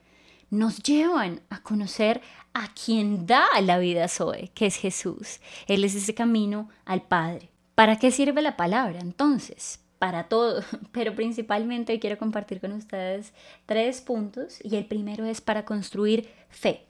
nos 0.49 0.83
llevan 0.83 1.43
a 1.51 1.63
conocer 1.63 2.23
a 2.55 2.69
quien 2.73 3.27
da 3.27 3.45
la 3.61 3.77
vida 3.77 4.09
Zoe, 4.09 4.51
que 4.55 4.65
es 4.65 4.77
Jesús. 4.77 5.41
Él 5.67 5.85
es 5.85 5.95
ese 5.95 6.15
camino 6.15 6.71
al 6.87 7.03
Padre. 7.03 7.51
¿Para 7.75 7.97
qué 7.97 8.11
sirve 8.11 8.41
la 8.41 8.57
palabra 8.57 9.01
entonces? 9.01 9.81
Para 9.99 10.31
todo, 10.31 10.65
pero 10.93 11.15
principalmente 11.15 12.01
quiero 12.01 12.17
compartir 12.17 12.59
con 12.59 12.73
ustedes 12.73 13.35
tres 13.67 14.01
puntos 14.01 14.61
y 14.65 14.77
el 14.77 14.87
primero 14.87 15.27
es 15.27 15.43
para 15.43 15.67
construir 15.67 16.27
fe. 16.49 16.87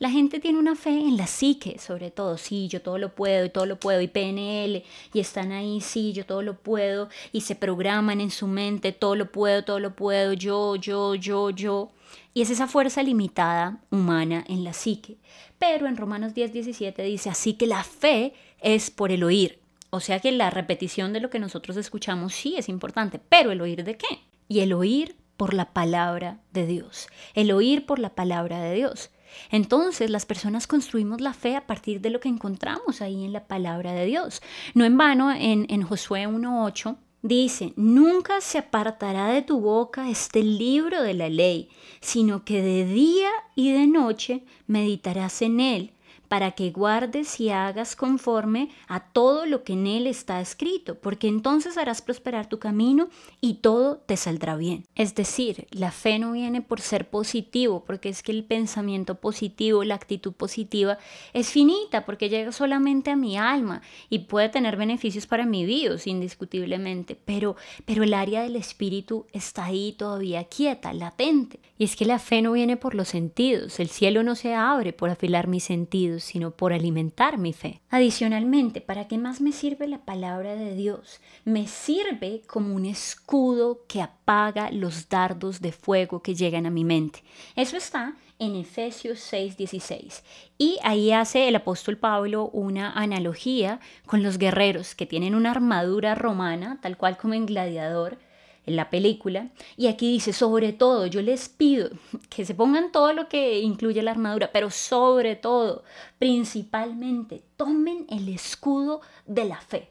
La 0.00 0.08
gente 0.08 0.40
tiene 0.40 0.58
una 0.58 0.76
fe 0.76 0.98
en 0.98 1.18
la 1.18 1.26
psique, 1.26 1.78
sobre 1.78 2.10
todo, 2.10 2.38
sí, 2.38 2.68
yo 2.68 2.80
todo 2.80 2.96
lo 2.96 3.14
puedo 3.14 3.44
y 3.44 3.50
todo 3.50 3.66
lo 3.66 3.78
puedo, 3.78 4.00
y 4.00 4.08
PNL, 4.08 4.82
y 5.12 5.20
están 5.20 5.52
ahí, 5.52 5.82
sí, 5.82 6.14
yo 6.14 6.24
todo 6.24 6.40
lo 6.40 6.56
puedo, 6.56 7.10
y 7.32 7.42
se 7.42 7.54
programan 7.54 8.22
en 8.22 8.30
su 8.30 8.46
mente, 8.46 8.92
todo 8.92 9.14
lo 9.14 9.30
puedo, 9.30 9.62
todo 9.62 9.78
lo 9.78 9.94
puedo, 9.94 10.32
yo, 10.32 10.76
yo, 10.76 11.16
yo, 11.16 11.50
yo. 11.50 11.90
Y 12.32 12.40
es 12.40 12.48
esa 12.48 12.66
fuerza 12.66 13.02
limitada 13.02 13.82
humana 13.90 14.42
en 14.48 14.64
la 14.64 14.72
psique. 14.72 15.18
Pero 15.58 15.86
en 15.86 15.98
Romanos 15.98 16.32
10, 16.32 16.54
17 16.54 17.02
dice, 17.02 17.28
así 17.28 17.52
que 17.52 17.66
la 17.66 17.84
fe 17.84 18.32
es 18.62 18.90
por 18.90 19.12
el 19.12 19.22
oír. 19.22 19.60
O 19.90 20.00
sea 20.00 20.18
que 20.18 20.32
la 20.32 20.48
repetición 20.48 21.12
de 21.12 21.20
lo 21.20 21.28
que 21.28 21.38
nosotros 21.38 21.76
escuchamos 21.76 22.32
sí 22.32 22.54
es 22.56 22.70
importante, 22.70 23.18
pero 23.18 23.52
el 23.52 23.60
oír 23.60 23.84
de 23.84 23.98
qué? 23.98 24.20
Y 24.48 24.60
el 24.60 24.72
oír 24.72 25.16
por 25.36 25.52
la 25.52 25.74
palabra 25.74 26.40
de 26.54 26.64
Dios. 26.64 27.08
El 27.34 27.52
oír 27.52 27.84
por 27.84 27.98
la 27.98 28.14
palabra 28.14 28.62
de 28.62 28.74
Dios. 28.74 29.10
Entonces 29.50 30.10
las 30.10 30.26
personas 30.26 30.66
construimos 30.66 31.20
la 31.20 31.34
fe 31.34 31.56
a 31.56 31.66
partir 31.66 32.00
de 32.00 32.10
lo 32.10 32.20
que 32.20 32.28
encontramos 32.28 33.00
ahí 33.00 33.24
en 33.24 33.32
la 33.32 33.46
palabra 33.46 33.92
de 33.92 34.06
Dios. 34.06 34.42
No 34.74 34.84
en 34.84 34.96
vano 34.96 35.32
en, 35.32 35.82
Josué 35.82 36.26
1.8 36.26 36.96
dice, 37.22 37.72
nunca 37.76 38.40
se 38.40 38.58
apartará 38.58 39.28
de 39.28 39.42
tu 39.42 39.60
boca 39.60 40.08
este 40.08 40.42
libro 40.42 41.02
de 41.02 41.14
la 41.14 41.28
ley, 41.28 41.68
sino 42.00 42.44
que 42.44 42.62
de 42.62 42.84
día 42.84 43.30
y 43.54 43.72
de 43.72 43.86
noche 43.86 44.44
meditarás 44.66 45.42
en 45.42 45.60
él 45.60 45.92
para 46.30 46.52
que 46.52 46.70
guardes 46.70 47.40
y 47.40 47.50
hagas 47.50 47.96
conforme 47.96 48.70
a 48.86 49.00
todo 49.00 49.46
lo 49.46 49.64
que 49.64 49.72
en 49.72 49.88
él 49.88 50.06
está 50.06 50.40
escrito, 50.40 50.94
porque 50.94 51.26
entonces 51.26 51.76
harás 51.76 52.02
prosperar 52.02 52.48
tu 52.48 52.60
camino 52.60 53.08
y 53.40 53.54
todo 53.54 53.96
te 53.96 54.16
saldrá 54.16 54.54
bien. 54.54 54.84
Es 55.00 55.14
decir, 55.14 55.66
la 55.70 55.92
fe 55.92 56.18
no 56.18 56.32
viene 56.32 56.60
por 56.60 56.82
ser 56.82 57.08
positivo, 57.08 57.84
porque 57.86 58.10
es 58.10 58.22
que 58.22 58.32
el 58.32 58.44
pensamiento 58.44 59.14
positivo, 59.14 59.82
la 59.82 59.94
actitud 59.94 60.34
positiva 60.34 60.98
es 61.32 61.48
finita, 61.48 62.04
porque 62.04 62.28
llega 62.28 62.52
solamente 62.52 63.10
a 63.10 63.16
mi 63.16 63.38
alma 63.38 63.80
y 64.10 64.18
puede 64.18 64.50
tener 64.50 64.76
beneficios 64.76 65.26
para 65.26 65.46
mi 65.46 65.64
vida, 65.64 65.96
indiscutiblemente, 66.04 67.16
pero, 67.24 67.56
pero 67.86 68.02
el 68.02 68.12
área 68.12 68.42
del 68.42 68.56
espíritu 68.56 69.24
está 69.32 69.64
ahí 69.64 69.94
todavía 69.96 70.44
quieta, 70.44 70.92
latente. 70.92 71.60
Y 71.78 71.84
es 71.84 71.96
que 71.96 72.04
la 72.04 72.18
fe 72.18 72.42
no 72.42 72.52
viene 72.52 72.76
por 72.76 72.94
los 72.94 73.08
sentidos, 73.08 73.80
el 73.80 73.88
cielo 73.88 74.22
no 74.22 74.34
se 74.34 74.52
abre 74.54 74.92
por 74.92 75.08
afilar 75.08 75.46
mis 75.46 75.64
sentidos, 75.64 76.24
sino 76.24 76.50
por 76.50 76.74
alimentar 76.74 77.38
mi 77.38 77.54
fe. 77.54 77.80
Adicionalmente, 77.88 78.82
¿para 78.82 79.08
qué 79.08 79.16
más 79.16 79.40
me 79.40 79.52
sirve 79.52 79.88
la 79.88 80.04
palabra 80.04 80.56
de 80.56 80.74
Dios? 80.74 81.20
Me 81.46 81.66
sirve 81.66 82.42
como 82.46 82.74
un 82.74 82.84
escudo 82.84 83.86
que 83.88 84.02
apaga 84.02 84.70
los 84.70 84.89
dardos 85.08 85.60
de 85.60 85.72
fuego 85.72 86.22
que 86.22 86.34
llegan 86.34 86.66
a 86.66 86.70
mi 86.70 86.84
mente. 86.84 87.22
Eso 87.56 87.76
está 87.76 88.14
en 88.38 88.56
Efesios 88.56 89.18
6:16. 89.20 90.22
Y 90.58 90.78
ahí 90.82 91.12
hace 91.12 91.48
el 91.48 91.56
apóstol 91.56 91.98
Pablo 91.98 92.50
una 92.52 92.92
analogía 92.92 93.80
con 94.06 94.22
los 94.22 94.38
guerreros 94.38 94.94
que 94.94 95.06
tienen 95.06 95.34
una 95.34 95.52
armadura 95.52 96.14
romana, 96.14 96.78
tal 96.80 96.96
cual 96.96 97.16
como 97.16 97.34
en 97.34 97.46
gladiador, 97.46 98.18
en 98.66 98.76
la 98.76 98.90
película. 98.90 99.50
Y 99.76 99.86
aquí 99.86 100.10
dice, 100.12 100.32
sobre 100.32 100.72
todo, 100.72 101.06
yo 101.06 101.22
les 101.22 101.48
pido 101.48 101.90
que 102.28 102.44
se 102.44 102.54
pongan 102.54 102.92
todo 102.92 103.12
lo 103.12 103.28
que 103.28 103.60
incluye 103.60 104.02
la 104.02 104.10
armadura, 104.12 104.50
pero 104.52 104.70
sobre 104.70 105.36
todo, 105.36 105.84
principalmente, 106.18 107.42
tomen 107.56 108.06
el 108.08 108.28
escudo 108.28 109.00
de 109.26 109.44
la 109.44 109.60
fe. 109.60 109.90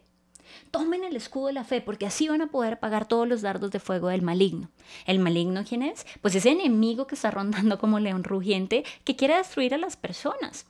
Tomen 0.71 1.03
el 1.03 1.15
escudo 1.15 1.47
de 1.47 1.53
la 1.53 1.63
fe 1.63 1.81
porque 1.81 2.05
así 2.05 2.27
van 2.27 2.41
a 2.41 2.47
poder 2.47 2.73
apagar 2.73 3.07
todos 3.07 3.27
los 3.27 3.41
dardos 3.41 3.71
de 3.71 3.79
fuego 3.79 4.07
del 4.07 4.21
maligno. 4.21 4.69
¿El 5.05 5.19
maligno 5.19 5.63
quién 5.67 5.83
es? 5.83 6.05
Pues 6.21 6.35
ese 6.35 6.51
enemigo 6.51 7.07
que 7.07 7.15
está 7.15 7.31
rondando 7.31 7.79
como 7.79 7.99
león 7.99 8.23
rugiente 8.23 8.83
que 9.03 9.15
quiere 9.15 9.37
destruir 9.37 9.73
a 9.73 9.77
las 9.77 9.97
personas. 9.97 10.65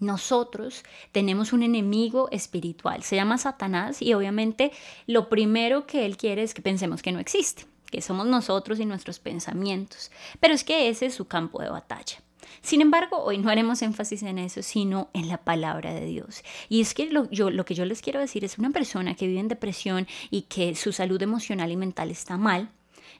Nosotros 0.00 0.82
tenemos 1.12 1.52
un 1.52 1.62
enemigo 1.62 2.28
espiritual, 2.30 3.02
se 3.02 3.16
llama 3.16 3.38
Satanás 3.38 4.02
y 4.02 4.12
obviamente 4.12 4.72
lo 5.06 5.28
primero 5.28 5.86
que 5.86 6.04
él 6.04 6.16
quiere 6.16 6.42
es 6.42 6.52
que 6.52 6.62
pensemos 6.62 7.00
que 7.00 7.12
no 7.12 7.20
existe, 7.20 7.66
que 7.90 8.02
somos 8.02 8.26
nosotros 8.26 8.80
y 8.80 8.86
nuestros 8.86 9.18
pensamientos, 9.18 10.10
pero 10.40 10.52
es 10.52 10.64
que 10.64 10.88
ese 10.88 11.06
es 11.06 11.14
su 11.14 11.26
campo 11.26 11.62
de 11.62 11.70
batalla. 11.70 12.18
Sin 12.62 12.80
embargo, 12.80 13.22
hoy 13.22 13.38
no 13.38 13.50
haremos 13.50 13.82
énfasis 13.82 14.22
en 14.22 14.38
eso, 14.38 14.62
sino 14.62 15.08
en 15.12 15.28
la 15.28 15.38
palabra 15.38 15.92
de 15.92 16.06
Dios. 16.06 16.42
Y 16.68 16.80
es 16.80 16.94
que 16.94 17.10
lo, 17.10 17.30
yo, 17.30 17.50
que 17.64 17.74
yo 17.74 17.84
les 17.84 18.02
quiero 18.02 18.20
decir 18.20 18.44
es 18.44 18.58
una 18.58 18.70
persona 18.70 19.14
que 19.14 19.26
vive 19.26 19.40
en 19.40 19.48
depresión 19.48 20.06
y 20.30 20.42
que 20.42 20.74
su 20.74 20.92
salud 20.92 21.20
emocional 21.22 21.70
y 21.70 21.76
mental 21.76 22.10
está 22.10 22.36
mal, 22.36 22.70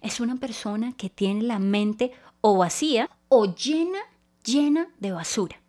es 0.00 0.20
una 0.20 0.36
persona 0.36 0.94
que 0.96 1.10
tiene 1.10 1.42
la 1.42 1.58
mente 1.58 2.12
o 2.40 2.58
vacía 2.58 3.10
o 3.28 3.54
llena, 3.54 4.00
llena 4.44 4.88
de 4.98 5.12
basura. 5.12 5.60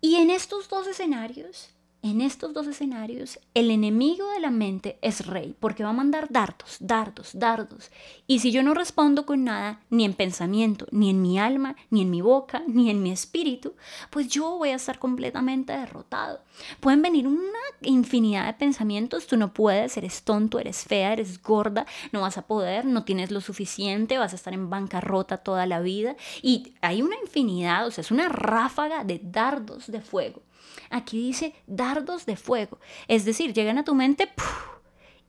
Y 0.00 0.16
en 0.16 0.30
estos 0.30 0.68
dos 0.68 0.86
escenarios, 0.86 1.70
en 2.02 2.20
estos 2.20 2.52
dos 2.52 2.66
escenarios, 2.66 3.38
el 3.54 3.70
enemigo 3.70 4.28
de 4.30 4.40
la 4.40 4.50
mente 4.50 4.98
es 5.02 5.24
rey, 5.24 5.54
porque 5.60 5.84
va 5.84 5.90
a 5.90 5.94
mandar 5.94 6.26
dardos, 6.30 6.78
dardos, 6.80 7.30
dardos. 7.32 7.92
Y 8.26 8.40
si 8.40 8.50
yo 8.50 8.64
no 8.64 8.74
respondo 8.74 9.24
con 9.24 9.44
nada, 9.44 9.80
ni 9.88 10.04
en 10.04 10.14
pensamiento, 10.14 10.86
ni 10.90 11.10
en 11.10 11.22
mi 11.22 11.38
alma, 11.38 11.76
ni 11.90 12.02
en 12.02 12.10
mi 12.10 12.20
boca, 12.20 12.64
ni 12.66 12.90
en 12.90 13.04
mi 13.04 13.12
espíritu, 13.12 13.74
pues 14.10 14.26
yo 14.26 14.58
voy 14.58 14.70
a 14.70 14.74
estar 14.74 14.98
completamente 14.98 15.72
derrotado. 15.72 16.40
Pueden 16.80 17.02
venir 17.02 17.28
una 17.28 17.40
infinidad 17.82 18.46
de 18.46 18.54
pensamientos, 18.54 19.28
tú 19.28 19.36
no 19.36 19.54
puedes, 19.54 19.96
eres 19.96 20.24
tonto, 20.24 20.58
eres 20.58 20.82
fea, 20.82 21.12
eres 21.12 21.40
gorda, 21.40 21.86
no 22.10 22.22
vas 22.22 22.36
a 22.36 22.48
poder, 22.48 22.84
no 22.84 23.04
tienes 23.04 23.30
lo 23.30 23.40
suficiente, 23.40 24.18
vas 24.18 24.32
a 24.32 24.36
estar 24.36 24.54
en 24.54 24.70
bancarrota 24.70 25.36
toda 25.38 25.66
la 25.66 25.78
vida. 25.78 26.16
Y 26.42 26.74
hay 26.80 27.00
una 27.00 27.14
infinidad, 27.22 27.86
o 27.86 27.92
sea, 27.92 28.02
es 28.02 28.10
una 28.10 28.28
ráfaga 28.28 29.04
de 29.04 29.20
dardos 29.22 29.86
de 29.86 30.00
fuego. 30.00 30.42
Aquí 30.90 31.18
dice 31.18 31.54
dardos 31.66 32.26
de 32.26 32.36
fuego. 32.36 32.78
Es 33.08 33.24
decir, 33.24 33.52
llegan 33.54 33.78
a 33.78 33.84
tu 33.84 33.94
mente 33.94 34.28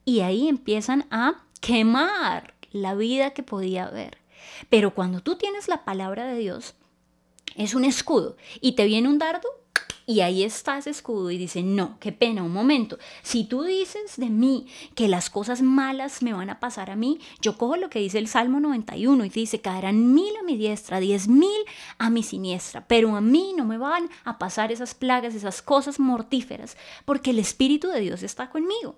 y 0.05 0.21
ahí 0.21 0.47
empiezan 0.47 1.05
a 1.09 1.45
quemar 1.61 2.53
la 2.71 2.95
vida 2.95 3.31
que 3.31 3.43
podía 3.43 3.85
haber. 3.85 4.17
Pero 4.69 4.93
cuando 4.93 5.21
tú 5.21 5.37
tienes 5.37 5.67
la 5.67 5.85
palabra 5.85 6.25
de 6.25 6.37
Dios, 6.37 6.75
es 7.55 7.73
un 7.73 7.85
escudo 7.85 8.35
y 8.61 8.73
te 8.73 8.85
viene 8.85 9.07
un 9.07 9.19
dardo, 9.19 9.47
y 10.05 10.21
ahí 10.21 10.43
está 10.43 10.77
ese 10.77 10.89
escudo 10.89 11.31
y 11.31 11.37
dice, 11.37 11.63
no, 11.63 11.97
qué 11.99 12.11
pena, 12.11 12.43
un 12.43 12.51
momento. 12.51 12.97
Si 13.21 13.45
tú 13.45 13.63
dices 13.63 14.17
de 14.17 14.29
mí 14.29 14.67
que 14.95 15.07
las 15.07 15.29
cosas 15.29 15.61
malas 15.61 16.21
me 16.21 16.33
van 16.33 16.49
a 16.49 16.59
pasar 16.59 16.89
a 16.91 16.95
mí, 16.95 17.19
yo 17.41 17.57
cojo 17.57 17.77
lo 17.77 17.89
que 17.89 17.99
dice 17.99 18.17
el 18.17 18.27
Salmo 18.27 18.59
91 18.59 19.25
y 19.25 19.29
dice, 19.29 19.61
caerán 19.61 20.13
mil 20.13 20.35
a 20.35 20.43
mi 20.43 20.57
diestra, 20.57 20.99
diez 20.99 21.27
mil 21.27 21.49
a 21.97 22.09
mi 22.09 22.23
siniestra, 22.23 22.85
pero 22.87 23.15
a 23.15 23.21
mí 23.21 23.53
no 23.55 23.65
me 23.65 23.77
van 23.77 24.09
a 24.25 24.37
pasar 24.37 24.71
esas 24.71 24.93
plagas, 24.93 25.35
esas 25.35 25.61
cosas 25.61 25.99
mortíferas, 25.99 26.77
porque 27.05 27.31
el 27.31 27.39
Espíritu 27.39 27.87
de 27.87 28.01
Dios 28.01 28.23
está 28.23 28.49
conmigo. 28.49 28.97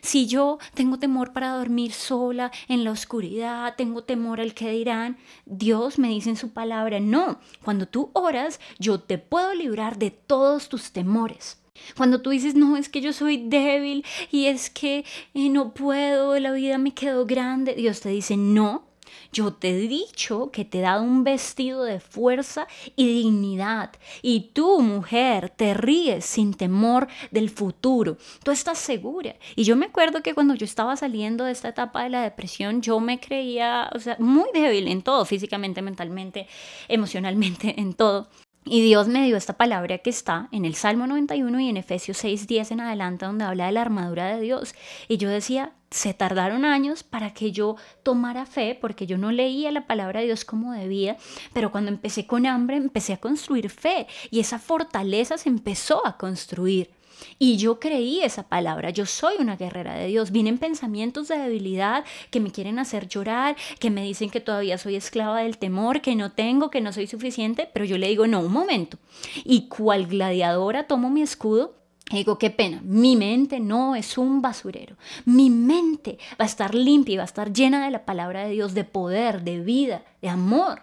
Si 0.00 0.26
yo 0.26 0.58
tengo 0.74 0.98
temor 0.98 1.32
para 1.32 1.50
dormir 1.50 1.92
sola 1.92 2.52
en 2.68 2.84
la 2.84 2.92
oscuridad, 2.92 3.74
tengo 3.76 4.04
temor 4.04 4.40
al 4.40 4.54
que 4.54 4.70
dirán, 4.70 5.16
Dios 5.44 5.98
me 5.98 6.08
dice 6.08 6.30
en 6.30 6.36
su 6.36 6.52
palabra, 6.52 7.00
no, 7.00 7.40
cuando 7.64 7.86
tú 7.86 8.10
oras, 8.12 8.60
yo 8.78 9.00
te 9.00 9.18
puedo 9.18 9.54
librar 9.54 9.98
de 9.98 10.10
todos 10.46 10.68
tus 10.68 10.92
temores. 10.92 11.60
Cuando 11.96 12.22
tú 12.22 12.30
dices, 12.30 12.54
no, 12.54 12.76
es 12.76 12.88
que 12.88 13.00
yo 13.00 13.12
soy 13.12 13.48
débil 13.48 14.04
y 14.30 14.46
es 14.46 14.70
que 14.70 15.04
eh, 15.34 15.48
no 15.50 15.74
puedo, 15.74 16.38
la 16.38 16.52
vida 16.52 16.78
me 16.78 16.94
quedó 16.94 17.26
grande, 17.26 17.74
Dios 17.74 18.00
te 18.00 18.10
dice, 18.10 18.36
no, 18.36 18.84
yo 19.32 19.52
te 19.52 19.70
he 19.70 19.88
dicho 19.88 20.52
que 20.52 20.64
te 20.64 20.78
he 20.78 20.82
dado 20.82 21.02
un 21.02 21.24
vestido 21.24 21.82
de 21.82 21.98
fuerza 21.98 22.68
y 22.94 23.08
dignidad. 23.08 23.90
Y 24.22 24.52
tú, 24.54 24.80
mujer, 24.80 25.50
te 25.50 25.74
ríes 25.74 26.24
sin 26.24 26.54
temor 26.54 27.08
del 27.32 27.50
futuro. 27.50 28.18
Tú 28.44 28.52
estás 28.52 28.78
segura. 28.78 29.34
Y 29.56 29.64
yo 29.64 29.74
me 29.74 29.86
acuerdo 29.86 30.22
que 30.22 30.32
cuando 30.32 30.54
yo 30.54 30.64
estaba 30.64 30.96
saliendo 30.96 31.44
de 31.44 31.52
esta 31.52 31.70
etapa 31.70 32.04
de 32.04 32.10
la 32.10 32.22
depresión, 32.22 32.82
yo 32.82 33.00
me 33.00 33.18
creía, 33.18 33.90
o 33.92 33.98
sea, 33.98 34.16
muy 34.20 34.48
débil 34.54 34.86
en 34.86 35.02
todo, 35.02 35.24
físicamente, 35.24 35.82
mentalmente, 35.82 36.46
emocionalmente, 36.86 37.80
en 37.80 37.94
todo. 37.94 38.28
Y 38.68 38.82
Dios 38.82 39.06
me 39.06 39.24
dio 39.24 39.36
esta 39.36 39.52
palabra 39.52 39.98
que 39.98 40.10
está 40.10 40.48
en 40.50 40.64
el 40.64 40.74
Salmo 40.74 41.06
91 41.06 41.60
y 41.60 41.68
en 41.68 41.76
Efesios 41.76 42.24
6:10 42.24 42.72
en 42.72 42.80
adelante, 42.80 43.24
donde 43.24 43.44
habla 43.44 43.66
de 43.66 43.72
la 43.72 43.82
armadura 43.82 44.34
de 44.34 44.40
Dios. 44.40 44.74
Y 45.06 45.18
yo 45.18 45.30
decía, 45.30 45.72
se 45.92 46.14
tardaron 46.14 46.64
años 46.64 47.04
para 47.04 47.32
que 47.32 47.52
yo 47.52 47.76
tomara 48.02 48.44
fe, 48.44 48.76
porque 48.80 49.06
yo 49.06 49.18
no 49.18 49.30
leía 49.30 49.70
la 49.70 49.86
palabra 49.86 50.18
de 50.18 50.26
Dios 50.26 50.44
como 50.44 50.72
debía, 50.72 51.16
pero 51.52 51.70
cuando 51.70 51.92
empecé 51.92 52.26
con 52.26 52.44
hambre, 52.44 52.76
empecé 52.76 53.12
a 53.12 53.20
construir 53.20 53.70
fe 53.70 54.08
y 54.32 54.40
esa 54.40 54.58
fortaleza 54.58 55.38
se 55.38 55.48
empezó 55.48 56.04
a 56.04 56.16
construir. 56.16 56.90
Y 57.38 57.56
yo 57.56 57.80
creí 57.80 58.22
esa 58.22 58.44
palabra, 58.44 58.90
yo 58.90 59.06
soy 59.06 59.36
una 59.38 59.56
guerrera 59.56 59.94
de 59.94 60.06
Dios. 60.06 60.30
Vienen 60.30 60.58
pensamientos 60.58 61.28
de 61.28 61.38
debilidad 61.38 62.04
que 62.30 62.40
me 62.40 62.50
quieren 62.50 62.78
hacer 62.78 63.08
llorar, 63.08 63.56
que 63.78 63.90
me 63.90 64.02
dicen 64.02 64.30
que 64.30 64.40
todavía 64.40 64.78
soy 64.78 64.96
esclava 64.96 65.40
del 65.40 65.58
temor, 65.58 66.00
que 66.00 66.14
no 66.14 66.32
tengo, 66.32 66.70
que 66.70 66.80
no 66.80 66.92
soy 66.92 67.06
suficiente, 67.06 67.68
pero 67.72 67.84
yo 67.84 67.98
le 67.98 68.08
digo, 68.08 68.26
no, 68.26 68.40
un 68.40 68.52
momento. 68.52 68.98
Y 69.44 69.68
cual 69.68 70.06
gladiadora 70.06 70.86
tomo 70.86 71.10
mi 71.10 71.22
escudo 71.22 71.74
y 72.10 72.18
digo, 72.18 72.38
qué 72.38 72.50
pena, 72.50 72.80
mi 72.84 73.16
mente 73.16 73.58
no 73.58 73.96
es 73.96 74.16
un 74.16 74.40
basurero. 74.40 74.96
Mi 75.24 75.50
mente 75.50 76.18
va 76.40 76.44
a 76.44 76.46
estar 76.46 76.74
limpia 76.74 77.14
y 77.14 77.16
va 77.16 77.24
a 77.24 77.26
estar 77.26 77.52
llena 77.52 77.84
de 77.84 77.90
la 77.90 78.04
palabra 78.04 78.44
de 78.44 78.50
Dios, 78.50 78.74
de 78.74 78.84
poder, 78.84 79.42
de 79.42 79.60
vida, 79.60 80.04
de 80.22 80.28
amor, 80.28 80.82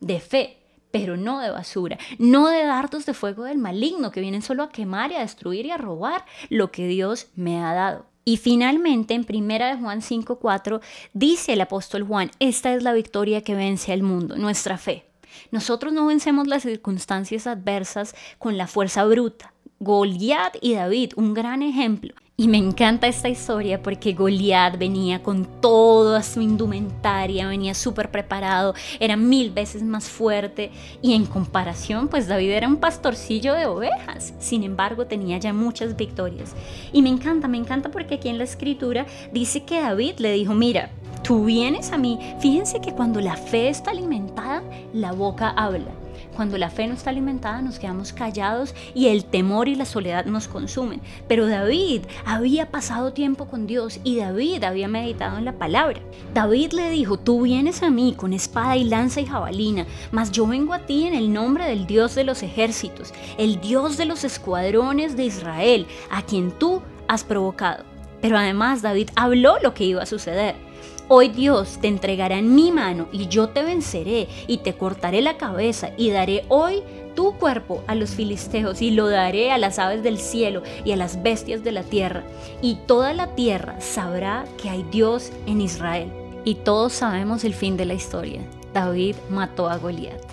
de 0.00 0.18
fe 0.20 0.58
pero 0.98 1.16
no 1.16 1.40
de 1.40 1.50
basura, 1.50 1.98
no 2.18 2.48
de 2.48 2.64
dardos 2.64 3.06
de 3.06 3.14
fuego 3.14 3.44
del 3.44 3.58
maligno 3.58 4.10
que 4.10 4.20
vienen 4.20 4.42
solo 4.42 4.62
a 4.62 4.70
quemar 4.70 5.12
y 5.12 5.16
a 5.16 5.20
destruir 5.20 5.66
y 5.66 5.70
a 5.70 5.76
robar 5.76 6.24
lo 6.48 6.70
que 6.70 6.86
Dios 6.86 7.28
me 7.34 7.60
ha 7.60 7.72
dado. 7.74 8.06
Y 8.24 8.38
finalmente, 8.38 9.14
en 9.14 9.24
primera 9.24 9.68
de 9.68 9.80
Juan 9.80 10.00
5:4 10.02 10.80
dice 11.12 11.52
el 11.52 11.60
apóstol 11.60 12.02
Juan, 12.02 12.30
esta 12.40 12.74
es 12.74 12.82
la 12.82 12.92
victoria 12.92 13.42
que 13.42 13.54
vence 13.54 13.92
al 13.92 14.02
mundo, 14.02 14.36
nuestra 14.36 14.78
fe. 14.78 15.04
Nosotros 15.50 15.92
no 15.92 16.06
vencemos 16.06 16.46
las 16.46 16.62
circunstancias 16.62 17.46
adversas 17.46 18.14
con 18.38 18.56
la 18.56 18.66
fuerza 18.66 19.04
bruta. 19.04 19.52
Goliat 19.78 20.56
y 20.60 20.74
David, 20.74 21.12
un 21.16 21.34
gran 21.34 21.62
ejemplo. 21.62 22.14
Y 22.38 22.48
me 22.48 22.58
encanta 22.58 23.06
esta 23.06 23.30
historia 23.30 23.82
porque 23.82 24.12
Goliat 24.12 24.76
venía 24.76 25.22
con 25.22 25.46
toda 25.62 26.22
su 26.22 26.42
indumentaria, 26.42 27.48
venía 27.48 27.72
súper 27.72 28.10
preparado, 28.10 28.74
era 29.00 29.16
mil 29.16 29.52
veces 29.52 29.82
más 29.82 30.10
fuerte 30.10 30.70
y 31.00 31.14
en 31.14 31.24
comparación 31.24 32.08
pues 32.08 32.28
David 32.28 32.50
era 32.50 32.68
un 32.68 32.76
pastorcillo 32.76 33.54
de 33.54 33.64
ovejas, 33.64 34.34
sin 34.38 34.64
embargo 34.64 35.06
tenía 35.06 35.38
ya 35.38 35.54
muchas 35.54 35.96
victorias. 35.96 36.54
Y 36.92 37.00
me 37.00 37.08
encanta, 37.08 37.48
me 37.48 37.56
encanta 37.56 37.90
porque 37.90 38.16
aquí 38.16 38.28
en 38.28 38.36
la 38.36 38.44
escritura 38.44 39.06
dice 39.32 39.64
que 39.64 39.80
David 39.80 40.16
le 40.18 40.32
dijo, 40.32 40.52
mira, 40.52 40.90
tú 41.22 41.46
vienes 41.46 41.90
a 41.90 41.96
mí, 41.96 42.18
fíjense 42.40 42.82
que 42.82 42.92
cuando 42.92 43.22
la 43.22 43.38
fe 43.38 43.70
está 43.70 43.92
alimentada, 43.92 44.62
la 44.92 45.12
boca 45.12 45.48
habla. 45.48 46.05
Cuando 46.36 46.58
la 46.58 46.68
fe 46.68 46.86
no 46.86 46.92
está 46.92 47.08
alimentada 47.08 47.62
nos 47.62 47.78
quedamos 47.78 48.12
callados 48.12 48.74
y 48.94 49.08
el 49.08 49.24
temor 49.24 49.68
y 49.68 49.74
la 49.74 49.86
soledad 49.86 50.26
nos 50.26 50.48
consumen. 50.48 51.00
Pero 51.28 51.46
David 51.46 52.02
había 52.26 52.70
pasado 52.70 53.14
tiempo 53.14 53.46
con 53.46 53.66
Dios 53.66 54.00
y 54.04 54.16
David 54.16 54.64
había 54.64 54.86
meditado 54.86 55.38
en 55.38 55.46
la 55.46 55.54
palabra. 55.54 56.00
David 56.34 56.74
le 56.74 56.90
dijo, 56.90 57.18
tú 57.18 57.42
vienes 57.42 57.82
a 57.82 57.88
mí 57.88 58.14
con 58.14 58.34
espada 58.34 58.76
y 58.76 58.84
lanza 58.84 59.22
y 59.22 59.26
jabalina, 59.26 59.86
mas 60.12 60.30
yo 60.30 60.46
vengo 60.46 60.74
a 60.74 60.80
ti 60.80 61.06
en 61.06 61.14
el 61.14 61.32
nombre 61.32 61.64
del 61.64 61.86
Dios 61.86 62.14
de 62.14 62.24
los 62.24 62.42
ejércitos, 62.42 63.14
el 63.38 63.58
Dios 63.62 63.96
de 63.96 64.04
los 64.04 64.22
escuadrones 64.22 65.16
de 65.16 65.24
Israel, 65.24 65.86
a 66.10 66.20
quien 66.20 66.50
tú 66.50 66.82
has 67.08 67.24
provocado. 67.24 67.82
Pero 68.20 68.36
además 68.36 68.82
David 68.82 69.08
habló 69.16 69.56
lo 69.62 69.72
que 69.72 69.84
iba 69.84 70.02
a 70.02 70.06
suceder. 70.06 70.65
Hoy 71.08 71.28
Dios 71.28 71.78
te 71.80 71.86
entregará 71.86 72.38
en 72.38 72.54
mi 72.54 72.72
mano 72.72 73.06
y 73.12 73.28
yo 73.28 73.50
te 73.50 73.62
venceré 73.62 74.28
y 74.48 74.58
te 74.58 74.74
cortaré 74.74 75.22
la 75.22 75.36
cabeza 75.36 75.90
y 75.96 76.10
daré 76.10 76.44
hoy 76.48 76.82
tu 77.14 77.32
cuerpo 77.38 77.84
a 77.86 77.94
los 77.94 78.10
filisteos 78.10 78.82
y 78.82 78.90
lo 78.90 79.08
daré 79.08 79.52
a 79.52 79.58
las 79.58 79.78
aves 79.78 80.02
del 80.02 80.18
cielo 80.18 80.62
y 80.84 80.92
a 80.92 80.96
las 80.96 81.22
bestias 81.22 81.62
de 81.62 81.72
la 81.72 81.84
tierra. 81.84 82.24
Y 82.60 82.76
toda 82.86 83.14
la 83.14 83.34
tierra 83.36 83.80
sabrá 83.80 84.44
que 84.60 84.68
hay 84.68 84.84
Dios 84.90 85.30
en 85.46 85.60
Israel. 85.60 86.10
Y 86.44 86.56
todos 86.56 86.92
sabemos 86.92 87.44
el 87.44 87.54
fin 87.54 87.76
de 87.76 87.86
la 87.86 87.94
historia. 87.94 88.40
David 88.74 89.16
mató 89.30 89.68
a 89.68 89.78
Goliat. 89.78 90.25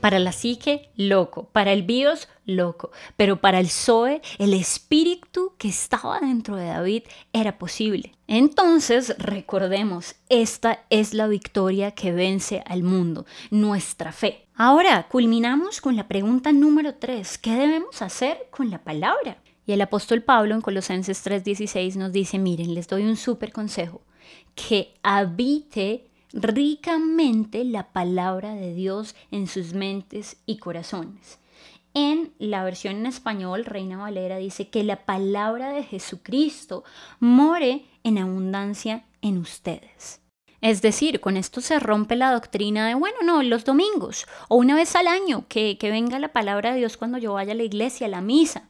Para 0.00 0.18
la 0.18 0.32
psique, 0.32 0.90
loco. 0.96 1.48
Para 1.52 1.72
el 1.72 1.82
bios, 1.82 2.28
loco. 2.44 2.90
Pero 3.16 3.40
para 3.40 3.60
el 3.60 3.68
Zoe, 3.68 4.22
el 4.38 4.54
espíritu 4.54 5.52
que 5.58 5.68
estaba 5.68 6.20
dentro 6.20 6.56
de 6.56 6.66
David 6.66 7.02
era 7.32 7.58
posible. 7.58 8.12
Entonces, 8.26 9.14
recordemos, 9.18 10.16
esta 10.28 10.84
es 10.90 11.14
la 11.14 11.26
victoria 11.26 11.92
que 11.92 12.12
vence 12.12 12.62
al 12.66 12.82
mundo, 12.82 13.26
nuestra 13.50 14.12
fe. 14.12 14.46
Ahora, 14.54 15.06
culminamos 15.08 15.80
con 15.80 15.96
la 15.96 16.08
pregunta 16.08 16.52
número 16.52 16.94
3. 16.94 17.38
¿Qué 17.38 17.52
debemos 17.52 18.02
hacer 18.02 18.48
con 18.50 18.70
la 18.70 18.82
palabra? 18.82 19.38
Y 19.66 19.72
el 19.72 19.80
apóstol 19.82 20.22
Pablo 20.22 20.54
en 20.54 20.62
Colosenses 20.62 21.24
3:16 21.24 21.96
nos 21.96 22.10
dice, 22.10 22.38
miren, 22.38 22.74
les 22.74 22.88
doy 22.88 23.04
un 23.04 23.16
súper 23.16 23.52
consejo, 23.52 24.00
que 24.54 24.94
habite 25.02 26.07
ricamente 26.32 27.64
la 27.64 27.92
palabra 27.92 28.54
de 28.54 28.74
Dios 28.74 29.14
en 29.30 29.46
sus 29.46 29.72
mentes 29.74 30.36
y 30.46 30.58
corazones. 30.58 31.38
En 31.94 32.32
la 32.38 32.64
versión 32.64 32.96
en 32.96 33.06
español, 33.06 33.64
Reina 33.64 33.98
Valera 33.98 34.36
dice 34.36 34.68
que 34.68 34.84
la 34.84 35.04
palabra 35.04 35.70
de 35.72 35.82
Jesucristo 35.82 36.84
more 37.18 37.86
en 38.04 38.18
abundancia 38.18 39.04
en 39.22 39.38
ustedes. 39.38 40.20
Es 40.60 40.82
decir, 40.82 41.20
con 41.20 41.36
esto 41.36 41.60
se 41.60 41.78
rompe 41.78 42.16
la 42.16 42.32
doctrina 42.32 42.86
de, 42.86 42.94
bueno, 42.94 43.18
no, 43.24 43.42
los 43.42 43.64
domingos 43.64 44.26
o 44.48 44.56
una 44.56 44.74
vez 44.74 44.96
al 44.96 45.06
año 45.06 45.44
que, 45.48 45.78
que 45.78 45.90
venga 45.90 46.18
la 46.18 46.32
palabra 46.32 46.72
de 46.72 46.78
Dios 46.78 46.96
cuando 46.96 47.18
yo 47.18 47.32
vaya 47.34 47.52
a 47.52 47.56
la 47.56 47.62
iglesia, 47.62 48.06
a 48.06 48.10
la 48.10 48.20
misa. 48.20 48.68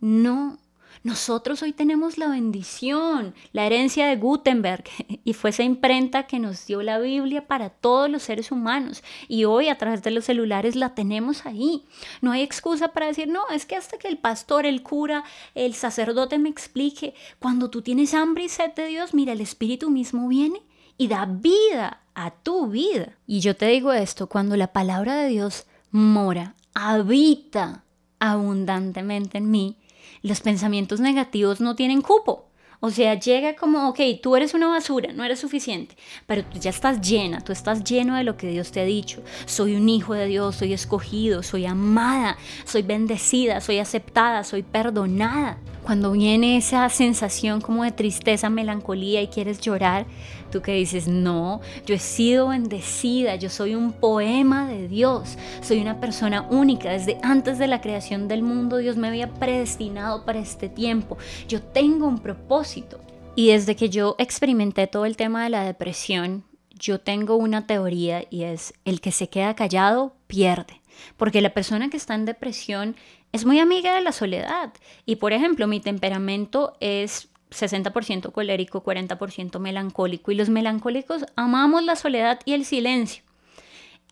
No, 0.00 0.58
nosotros 1.02 1.62
hoy 1.62 1.72
tenemos 1.72 2.18
la 2.18 2.28
bendición, 2.28 3.34
la 3.52 3.66
herencia 3.66 4.06
de 4.06 4.16
Gutenberg, 4.16 4.84
y 5.24 5.32
fue 5.32 5.50
esa 5.50 5.62
imprenta 5.62 6.26
que 6.26 6.38
nos 6.38 6.66
dio 6.66 6.82
la 6.82 6.98
Biblia 6.98 7.46
para 7.46 7.70
todos 7.70 8.10
los 8.10 8.22
seres 8.22 8.50
humanos. 8.50 9.02
Y 9.28 9.44
hoy 9.44 9.68
a 9.68 9.78
través 9.78 10.02
de 10.02 10.10
los 10.10 10.24
celulares 10.24 10.76
la 10.76 10.94
tenemos 10.94 11.46
ahí. 11.46 11.84
No 12.20 12.32
hay 12.32 12.42
excusa 12.42 12.88
para 12.88 13.06
decir, 13.06 13.28
no, 13.28 13.48
es 13.50 13.66
que 13.66 13.76
hasta 13.76 13.98
que 13.98 14.08
el 14.08 14.18
pastor, 14.18 14.66
el 14.66 14.82
cura, 14.82 15.24
el 15.54 15.74
sacerdote 15.74 16.38
me 16.38 16.48
explique, 16.48 17.14
cuando 17.38 17.70
tú 17.70 17.82
tienes 17.82 18.14
hambre 18.14 18.44
y 18.44 18.48
sed 18.48 18.72
de 18.74 18.86
Dios, 18.86 19.14
mira, 19.14 19.32
el 19.32 19.40
Espíritu 19.40 19.90
mismo 19.90 20.28
viene 20.28 20.62
y 20.96 21.08
da 21.08 21.26
vida 21.26 22.02
a 22.14 22.32
tu 22.32 22.66
vida. 22.66 23.16
Y 23.26 23.40
yo 23.40 23.56
te 23.56 23.66
digo 23.66 23.92
esto, 23.92 24.28
cuando 24.28 24.56
la 24.56 24.72
palabra 24.72 25.16
de 25.16 25.28
Dios 25.28 25.66
mora, 25.90 26.54
habita 26.74 27.84
abundantemente 28.18 29.38
en 29.38 29.50
mí, 29.50 29.77
los 30.22 30.40
pensamientos 30.40 31.00
negativos 31.00 31.60
no 31.60 31.76
tienen 31.76 32.02
cupo. 32.02 32.48
O 32.80 32.90
sea, 32.90 33.18
llega 33.18 33.56
como, 33.56 33.88
ok, 33.88 33.98
tú 34.22 34.36
eres 34.36 34.54
una 34.54 34.68
basura, 34.68 35.12
no 35.12 35.24
eres 35.24 35.40
suficiente, 35.40 35.96
pero 36.26 36.44
tú 36.44 36.60
ya 36.60 36.70
estás 36.70 37.00
llena, 37.00 37.40
tú 37.40 37.50
estás 37.50 37.82
lleno 37.82 38.14
de 38.14 38.22
lo 38.22 38.36
que 38.36 38.46
Dios 38.46 38.70
te 38.70 38.80
ha 38.80 38.84
dicho. 38.84 39.20
Soy 39.46 39.74
un 39.74 39.88
hijo 39.88 40.14
de 40.14 40.26
Dios, 40.26 40.54
soy 40.54 40.72
escogido, 40.72 41.42
soy 41.42 41.66
amada, 41.66 42.38
soy 42.64 42.82
bendecida, 42.82 43.60
soy 43.60 43.80
aceptada, 43.80 44.44
soy 44.44 44.62
perdonada. 44.62 45.58
Cuando 45.82 46.12
viene 46.12 46.56
esa 46.56 46.88
sensación 46.88 47.60
como 47.60 47.82
de 47.82 47.90
tristeza, 47.90 48.48
melancolía 48.48 49.22
y 49.22 49.28
quieres 49.28 49.60
llorar, 49.60 50.06
tú 50.48 50.62
que 50.62 50.72
dices, 50.72 51.08
no, 51.08 51.60
yo 51.86 51.94
he 51.94 51.98
sido 51.98 52.48
bendecida, 52.48 53.36
yo 53.36 53.50
soy 53.50 53.74
un 53.74 53.92
poema 53.92 54.68
de 54.68 54.88
Dios, 54.88 55.36
soy 55.60 55.80
una 55.80 56.00
persona 56.00 56.42
única, 56.50 56.90
desde 56.90 57.18
antes 57.22 57.58
de 57.58 57.66
la 57.66 57.80
creación 57.80 58.28
del 58.28 58.42
mundo 58.42 58.78
Dios 58.78 58.96
me 58.96 59.08
había 59.08 59.32
predestinado 59.34 60.24
para 60.24 60.38
este 60.38 60.68
tiempo, 60.68 61.18
yo 61.48 61.62
tengo 61.62 62.06
un 62.06 62.18
propósito. 62.18 63.00
Y 63.34 63.52
desde 63.52 63.76
que 63.76 63.88
yo 63.88 64.16
experimenté 64.18 64.88
todo 64.88 65.06
el 65.06 65.16
tema 65.16 65.44
de 65.44 65.50
la 65.50 65.62
depresión, 65.62 66.44
yo 66.78 67.00
tengo 67.00 67.36
una 67.36 67.66
teoría 67.66 68.24
y 68.30 68.44
es 68.44 68.74
el 68.84 69.00
que 69.00 69.12
se 69.12 69.28
queda 69.28 69.54
callado 69.54 70.16
pierde. 70.26 70.80
Porque 71.16 71.40
la 71.40 71.54
persona 71.54 71.88
que 71.90 71.96
está 71.96 72.14
en 72.14 72.24
depresión 72.24 72.96
es 73.32 73.44
muy 73.44 73.60
amiga 73.60 73.94
de 73.94 74.00
la 74.00 74.12
soledad. 74.12 74.72
Y 75.06 75.16
por 75.16 75.32
ejemplo, 75.32 75.66
mi 75.66 75.80
temperamento 75.80 76.76
es 76.80 77.28
60% 77.50 78.32
colérico, 78.32 78.82
40% 78.82 79.58
melancólico. 79.58 80.30
Y 80.32 80.34
los 80.34 80.48
melancólicos 80.48 81.26
amamos 81.36 81.82
la 81.82 81.96
soledad 81.96 82.40
y 82.44 82.52
el 82.52 82.64
silencio. 82.64 83.22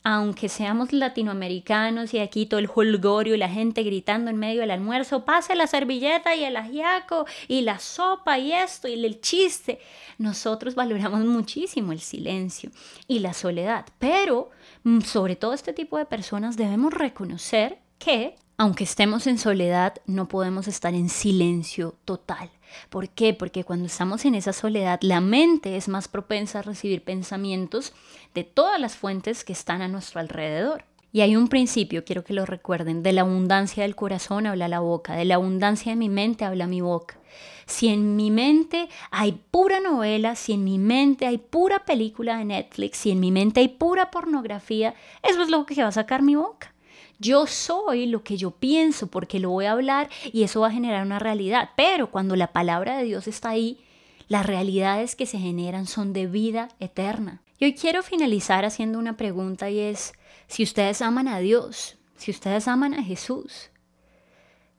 Aunque 0.09 0.49
seamos 0.49 0.93
latinoamericanos 0.93 2.15
y 2.15 2.21
aquí 2.21 2.47
todo 2.47 2.61
el 2.61 2.71
holgorio 2.73 3.35
y 3.35 3.39
la 3.39 3.49
gente 3.49 3.83
gritando 3.83 4.31
en 4.31 4.37
medio 4.37 4.61
del 4.61 4.71
almuerzo, 4.71 5.25
pase 5.25 5.57
la 5.57 5.67
servilleta 5.67 6.37
y 6.37 6.45
el 6.45 6.57
ajiaco 6.57 7.27
y 7.49 7.63
la 7.63 7.81
sopa 7.81 8.39
y 8.39 8.53
esto 8.53 8.87
y 8.87 9.05
el 9.05 9.21
chiste. 9.21 9.81
Nosotros 10.19 10.77
valoramos 10.77 11.25
muchísimo 11.25 11.91
el 11.91 11.99
silencio 11.99 12.71
y 13.09 13.19
la 13.19 13.33
soledad. 13.33 13.87
Pero 13.99 14.51
mm, 14.85 15.01
sobre 15.01 15.35
todo 15.35 15.55
este 15.55 15.73
tipo 15.73 15.99
de 15.99 16.07
personas 16.07 16.57
debemos 16.57 16.95
reconocer 16.95 17.81
que 17.99 18.37
aunque 18.59 18.85
estemos 18.85 19.27
en 19.27 19.39
soledad, 19.39 19.97
no 20.07 20.29
podemos 20.29 20.67
estar 20.67 20.95
en 20.95 21.11
silencio 21.11 21.97
total. 22.05 22.49
¿Por 22.91 23.09
qué? 23.09 23.35
Porque 23.35 23.65
cuando 23.65 23.87
estamos 23.87 24.25
en 24.25 24.35
esa 24.35 24.53
soledad, 24.53 24.99
la 25.03 25.21
mente 25.21 25.77
es 25.77 25.89
más 25.89 26.09
propensa 26.09 26.59
a 26.59 26.63
recibir 26.63 27.03
pensamientos 27.03 27.93
de 28.35 28.45
todas 28.45 28.81
las 28.81 28.97
fuentes 28.97 29.45
que 29.45 29.53
están 29.53 29.83
a 29.83 29.89
nuestro 29.89 30.21
alrededor. 30.21 30.85
Y 31.13 31.23
hay 31.23 31.35
un 31.35 31.49
principio, 31.49 32.05
quiero 32.05 32.25
que 32.25 32.35
lo 32.35 32.45
recuerden, 32.45 33.03
de 33.03 33.13
la 33.13 33.23
abundancia 33.23 33.85
del 33.85 33.97
corazón 33.97 34.47
habla 34.47 34.69
la 34.69 34.81
boca, 34.81 35.15
de 35.15 35.25
la 35.25 35.37
abundancia 35.37 35.93
de 35.93 35.97
mi 35.97 36.11
mente 36.11 36.45
habla 36.45 36.67
mi 36.67 36.83
boca. 36.83 37.19
Si 37.65 37.89
en 37.89 38.17
mi 38.17 38.31
mente 38.31 38.89
hay 39.11 39.41
pura 39.51 39.81
novela, 39.81 40.37
si 40.37 40.53
en 40.53 40.65
mi 40.65 40.79
mente 40.79 41.27
hay 41.27 41.39
pura 41.39 41.87
película 41.87 42.37
de 42.37 42.45
Netflix, 42.45 42.99
si 42.99 43.13
en 43.13 43.21
mi 43.21 43.33
mente 43.33 43.61
hay 43.61 43.69
pura 43.69 44.11
pornografía, 44.11 44.95
eso 45.23 45.43
es 45.43 45.49
lo 45.49 45.65
que 45.65 45.81
va 45.81 45.89
a 45.89 45.93
sacar 45.93 46.23
mi 46.23 46.35
boca. 46.35 46.75
Yo 47.19 47.47
soy 47.47 48.07
lo 48.07 48.23
que 48.23 48.37
yo 48.37 48.51
pienso 48.51 49.07
porque 49.07 49.41
lo 49.41 49.51
voy 49.51 49.67
a 49.67 49.73
hablar 49.73 50.11
y 50.33 50.43
eso 50.43 50.61
va 50.61 50.69
a 50.69 50.73
generar 50.73 51.05
una 51.05 51.19
realidad. 51.19 51.71
Pero 51.77 52.11
cuando 52.11 52.37
la 52.37 52.53
palabra 52.53 52.99
de 52.99 53.05
Dios 53.05 53.27
está 53.27 53.51
ahí, 53.51 53.81
las 54.29 54.45
realidades 54.45 55.17
que 55.17 55.27
se 55.27 55.39
generan 55.39 55.87
son 55.87 56.13
de 56.13 56.27
vida 56.27 56.69
eterna. 56.81 57.43
Y 57.59 57.65
hoy 57.65 57.75
quiero 57.75 58.03
finalizar 58.03 58.65
haciendo 58.65 58.99
una 58.99 59.17
pregunta 59.17 59.71
y 59.71 59.79
es, 59.79 60.13
si 60.47 60.63
ustedes 60.63 61.01
aman 61.01 61.29
a 61.29 61.39
Dios, 61.39 61.97
si 62.17 62.31
ustedes 62.31 62.69
aman 62.69 62.93
a 62.95 63.03
Jesús, 63.03 63.71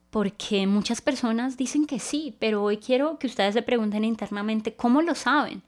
porque 0.10 0.68
muchas 0.68 1.02
personas 1.02 1.58
dicen 1.58 1.86
que 1.86 2.00
sí, 2.00 2.36
pero 2.40 2.64
hoy 2.64 2.78
quiero 2.78 3.18
que 3.20 3.28
ustedes 3.28 3.54
se 3.54 3.62
pregunten 3.62 4.04
internamente 4.04 4.74
cómo 4.74 5.02
lo 5.02 5.16
saben. 5.16 5.64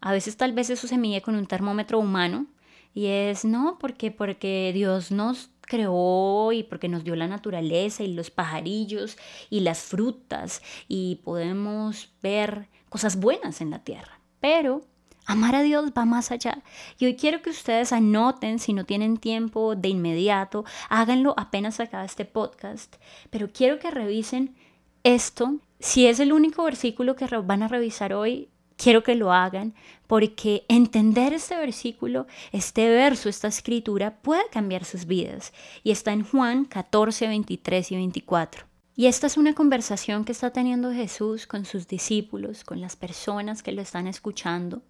A 0.00 0.12
veces 0.12 0.36
tal 0.36 0.52
vez 0.52 0.70
eso 0.70 0.86
se 0.86 0.98
mide 0.98 1.22
con 1.22 1.34
un 1.34 1.46
termómetro 1.46 1.98
humano 1.98 2.46
y 2.94 3.06
es 3.06 3.44
no, 3.44 3.78
porque 3.78 4.10
porque 4.10 4.70
Dios 4.74 5.10
nos 5.10 5.50
creó 5.66 6.52
y 6.52 6.62
porque 6.62 6.88
nos 6.88 7.04
dio 7.04 7.16
la 7.16 7.26
naturaleza 7.26 8.02
y 8.02 8.12
los 8.12 8.30
pajarillos 8.30 9.16
y 9.50 9.60
las 9.60 9.82
frutas 9.82 10.62
y 10.88 11.20
podemos 11.24 12.12
ver 12.22 12.68
cosas 12.88 13.18
buenas 13.18 13.60
en 13.60 13.70
la 13.70 13.84
tierra. 13.84 14.20
Pero 14.40 14.82
amar 15.26 15.54
a 15.54 15.62
Dios 15.62 15.92
va 15.96 16.04
más 16.04 16.30
allá. 16.30 16.62
Y 16.98 17.06
hoy 17.06 17.16
quiero 17.16 17.42
que 17.42 17.50
ustedes 17.50 17.92
anoten, 17.92 18.58
si 18.58 18.72
no 18.72 18.84
tienen 18.84 19.16
tiempo 19.16 19.74
de 19.74 19.88
inmediato, 19.88 20.64
háganlo 20.88 21.34
apenas 21.36 21.80
acaba 21.80 22.04
este 22.04 22.24
podcast, 22.24 22.96
pero 23.30 23.48
quiero 23.52 23.78
que 23.78 23.90
revisen 23.90 24.54
esto. 25.02 25.58
Si 25.80 26.06
es 26.06 26.20
el 26.20 26.32
único 26.32 26.64
versículo 26.64 27.16
que 27.16 27.26
van 27.26 27.62
a 27.62 27.68
revisar 27.68 28.12
hoy, 28.14 28.48
quiero 28.76 29.02
que 29.02 29.14
lo 29.14 29.32
hagan 29.32 29.74
porque 30.06 30.64
entender 30.68 31.32
este 31.32 31.56
versículo, 31.56 32.26
este 32.52 32.88
verso, 32.88 33.28
esta 33.28 33.48
escritura 33.48 34.18
puede 34.22 34.48
cambiar 34.50 34.84
sus 34.84 35.06
vidas. 35.06 35.52
Y 35.82 35.90
está 35.90 36.12
en 36.12 36.24
Juan 36.24 36.64
14, 36.64 37.28
23 37.28 37.92
y 37.92 37.96
24. 37.96 38.64
Y 38.96 39.06
esta 39.06 39.26
es 39.26 39.36
una 39.36 39.54
conversación 39.54 40.24
que 40.24 40.32
está 40.32 40.50
teniendo 40.50 40.92
Jesús 40.92 41.46
con 41.46 41.64
sus 41.64 41.88
discípulos, 41.88 42.62
con 42.62 42.80
las 42.80 42.94
personas 42.94 43.62
que 43.62 43.72
lo 43.72 43.82
están 43.82 44.06
escuchando. 44.06 44.82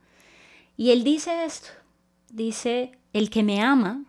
Y 0.77 0.91
él 0.91 1.05
dice 1.05 1.45
esto, 1.45 1.69
dice, 2.31 2.93
el 3.13 3.31
que 3.31 3.43
me 3.43 3.63
ama, 3.63 4.05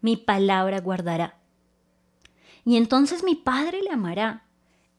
mi 0.00 0.16
palabra 0.16 0.80
guardará. 0.80 1.36
Y 2.64 2.76
entonces 2.76 3.24
mi 3.24 3.34
Padre 3.34 3.82
le 3.82 3.90
amará, 3.90 4.46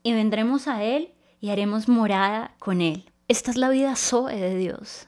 y 0.04 0.12
vendremos 0.12 0.68
a 0.68 0.84
él 0.84 1.14
y 1.40 1.50
haremos 1.50 1.88
morada 1.88 2.56
con 2.60 2.82
él. 2.82 3.06
Esta 3.28 3.52
es 3.52 3.58
la 3.58 3.70
vida 3.70 3.96
Zoe 3.96 4.36
de 4.36 4.58
Dios. 4.58 5.08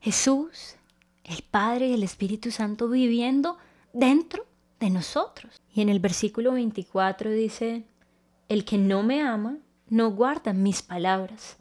Jesús, 0.00 0.76
el 1.24 1.42
Padre 1.42 1.88
y 1.88 1.92
el 1.92 2.02
Espíritu 2.02 2.50
Santo 2.50 2.88
viviendo 2.88 3.56
dentro 3.92 4.46
de 4.80 4.90
nosotros. 4.90 5.60
Y 5.72 5.82
en 5.82 5.88
el 5.88 6.00
versículo 6.00 6.52
24 6.52 7.30
dice, 7.30 7.84
el 8.48 8.64
que 8.64 8.78
no 8.78 9.04
me 9.04 9.22
ama 9.22 9.58
no 9.88 10.10
guarda 10.10 10.52
mis 10.52 10.82
palabras. 10.82 11.56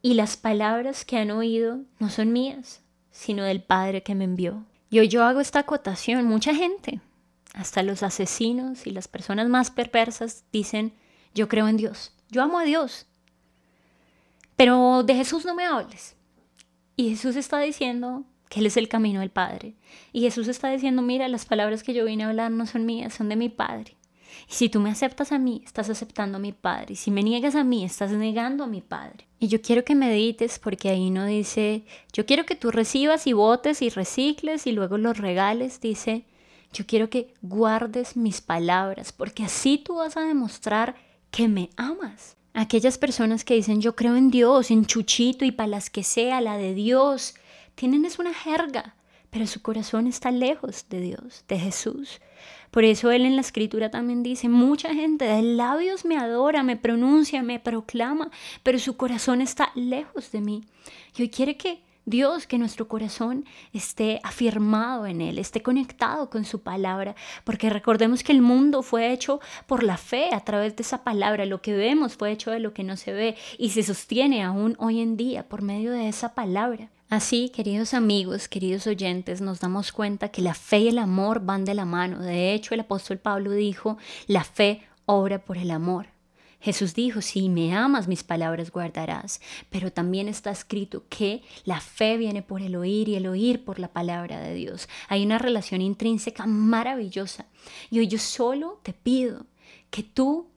Y 0.00 0.14
las 0.14 0.38
palabras 0.38 1.04
que 1.04 1.18
han 1.18 1.30
oído 1.30 1.80
no 1.98 2.08
son 2.08 2.32
mías, 2.32 2.80
sino 3.10 3.44
del 3.44 3.62
Padre 3.62 4.02
que 4.02 4.14
me 4.14 4.24
envió. 4.24 4.64
Y 4.88 5.00
hoy 5.00 5.08
yo 5.08 5.24
hago 5.24 5.40
esta 5.40 5.60
acotación. 5.60 6.24
Mucha 6.26 6.54
gente, 6.54 7.00
hasta 7.52 7.82
los 7.82 8.02
asesinos 8.02 8.86
y 8.86 8.90
las 8.90 9.08
personas 9.08 9.48
más 9.48 9.70
perversas, 9.70 10.44
dicen, 10.50 10.94
yo 11.34 11.48
creo 11.48 11.68
en 11.68 11.76
Dios, 11.76 12.12
yo 12.30 12.42
amo 12.42 12.58
a 12.58 12.64
Dios, 12.64 13.06
pero 14.56 15.02
de 15.02 15.14
Jesús 15.14 15.44
no 15.44 15.54
me 15.54 15.64
hables. 15.64 16.16
Y 16.96 17.10
Jesús 17.10 17.36
está 17.36 17.58
diciendo 17.60 18.24
que 18.48 18.60
Él 18.60 18.66
es 18.66 18.76
el 18.76 18.88
camino 18.88 19.20
del 19.20 19.30
Padre. 19.30 19.74
Y 20.12 20.20
Jesús 20.20 20.48
está 20.48 20.70
diciendo, 20.70 21.02
mira, 21.02 21.28
las 21.28 21.44
palabras 21.44 21.82
que 21.82 21.94
yo 21.94 22.04
vine 22.04 22.24
a 22.24 22.28
hablar 22.28 22.50
no 22.50 22.66
son 22.66 22.86
mías, 22.86 23.14
son 23.14 23.28
de 23.28 23.36
mi 23.36 23.48
Padre. 23.48 23.96
Y 24.48 24.54
si 24.54 24.68
tú 24.68 24.80
me 24.80 24.90
aceptas 24.90 25.32
a 25.32 25.38
mí, 25.38 25.62
estás 25.64 25.90
aceptando 25.90 26.36
a 26.36 26.40
mi 26.40 26.52
Padre. 26.52 26.94
Y 26.94 26.96
si 26.96 27.10
me 27.10 27.22
niegas 27.22 27.54
a 27.54 27.64
mí, 27.64 27.84
estás 27.84 28.12
negando 28.12 28.64
a 28.64 28.68
mi 28.68 28.80
Padre. 28.80 29.26
Y 29.38 29.48
yo 29.48 29.60
quiero 29.60 29.84
que 29.84 29.94
medites 29.94 30.58
porque 30.58 30.88
ahí 30.88 31.10
no 31.10 31.26
dice, 31.26 31.84
yo 32.12 32.26
quiero 32.26 32.44
que 32.44 32.56
tú 32.56 32.70
recibas 32.70 33.26
y 33.26 33.32
votes 33.32 33.82
y 33.82 33.90
recicles 33.90 34.66
y 34.66 34.72
luego 34.72 34.98
los 34.98 35.18
regales. 35.18 35.80
Dice, 35.80 36.24
yo 36.72 36.86
quiero 36.86 37.10
que 37.10 37.34
guardes 37.42 38.16
mis 38.16 38.40
palabras 38.40 39.12
porque 39.12 39.44
así 39.44 39.78
tú 39.78 39.96
vas 39.96 40.16
a 40.16 40.22
demostrar 40.22 40.96
que 41.30 41.48
me 41.48 41.70
amas. 41.76 42.36
Aquellas 42.56 42.98
personas 42.98 43.44
que 43.44 43.54
dicen 43.54 43.80
yo 43.80 43.96
creo 43.96 44.14
en 44.14 44.30
Dios, 44.30 44.70
en 44.70 44.86
Chuchito 44.86 45.44
y 45.44 45.50
para 45.50 45.66
las 45.66 45.90
que 45.90 46.04
sea, 46.04 46.40
la 46.40 46.56
de 46.56 46.72
Dios, 46.72 47.34
tienen 47.74 48.04
es 48.04 48.20
una 48.20 48.32
jerga, 48.32 48.94
pero 49.30 49.48
su 49.48 49.60
corazón 49.60 50.06
está 50.06 50.30
lejos 50.30 50.86
de 50.88 51.00
Dios, 51.00 51.44
de 51.48 51.58
Jesús. 51.58 52.20
Por 52.70 52.84
eso 52.84 53.10
él 53.10 53.26
en 53.26 53.34
la 53.34 53.40
escritura 53.40 53.90
también 53.90 54.22
dice, 54.22 54.48
mucha 54.48 54.94
gente 54.94 55.24
de 55.24 55.42
labios 55.42 56.04
me 56.04 56.16
adora, 56.16 56.62
me 56.62 56.76
pronuncia, 56.76 57.42
me 57.42 57.58
proclama, 57.58 58.30
pero 58.62 58.78
su 58.78 58.96
corazón 58.96 59.40
está 59.40 59.72
lejos 59.74 60.30
de 60.30 60.40
mí. 60.40 60.64
Y 61.16 61.22
hoy 61.22 61.30
quiere 61.30 61.56
que 61.56 61.82
Dios, 62.06 62.46
que 62.46 62.58
nuestro 62.58 62.86
corazón 62.86 63.44
esté 63.72 64.20
afirmado 64.22 65.06
en 65.06 65.20
Él, 65.20 65.38
esté 65.38 65.62
conectado 65.62 66.28
con 66.28 66.44
su 66.44 66.62
palabra, 66.62 67.14
porque 67.44 67.70
recordemos 67.70 68.22
que 68.22 68.32
el 68.32 68.42
mundo 68.42 68.82
fue 68.82 69.12
hecho 69.12 69.40
por 69.66 69.82
la 69.82 69.96
fe 69.96 70.34
a 70.34 70.40
través 70.40 70.76
de 70.76 70.82
esa 70.82 71.02
palabra, 71.02 71.46
lo 71.46 71.62
que 71.62 71.72
vemos 71.72 72.16
fue 72.16 72.30
hecho 72.30 72.50
de 72.50 72.60
lo 72.60 72.74
que 72.74 72.84
no 72.84 72.96
se 72.96 73.12
ve 73.12 73.36
y 73.58 73.70
se 73.70 73.82
sostiene 73.82 74.42
aún 74.42 74.76
hoy 74.78 75.00
en 75.00 75.16
día 75.16 75.48
por 75.48 75.62
medio 75.62 75.92
de 75.92 76.08
esa 76.08 76.34
palabra. 76.34 76.90
Así, 77.10 77.50
queridos 77.50 77.94
amigos, 77.94 78.48
queridos 78.48 78.86
oyentes, 78.86 79.40
nos 79.40 79.60
damos 79.60 79.92
cuenta 79.92 80.30
que 80.30 80.42
la 80.42 80.54
fe 80.54 80.78
y 80.80 80.88
el 80.88 80.98
amor 80.98 81.40
van 81.40 81.64
de 81.64 81.74
la 81.74 81.84
mano. 81.84 82.18
De 82.18 82.54
hecho, 82.54 82.74
el 82.74 82.80
apóstol 82.80 83.18
Pablo 83.18 83.52
dijo, 83.52 83.98
la 84.26 84.42
fe 84.42 84.82
obra 85.06 85.38
por 85.38 85.56
el 85.56 85.70
amor. 85.70 86.13
Jesús 86.64 86.94
dijo, 86.94 87.20
si 87.20 87.50
me 87.50 87.76
amas, 87.76 88.08
mis 88.08 88.24
palabras 88.24 88.70
guardarás. 88.70 89.42
Pero 89.68 89.92
también 89.92 90.28
está 90.28 90.50
escrito 90.50 91.04
que 91.10 91.42
la 91.66 91.78
fe 91.78 92.16
viene 92.16 92.40
por 92.40 92.62
el 92.62 92.74
oír 92.74 93.10
y 93.10 93.16
el 93.16 93.26
oír 93.26 93.62
por 93.66 93.78
la 93.78 93.92
palabra 93.92 94.40
de 94.40 94.54
Dios. 94.54 94.88
Hay 95.08 95.26
una 95.26 95.36
relación 95.36 95.82
intrínseca 95.82 96.46
maravillosa. 96.46 97.44
Y 97.90 97.98
hoy 97.98 98.08
yo 98.08 98.18
solo 98.18 98.80
te 98.82 98.94
pido 98.94 99.44
que 99.90 100.02
tú 100.02 100.53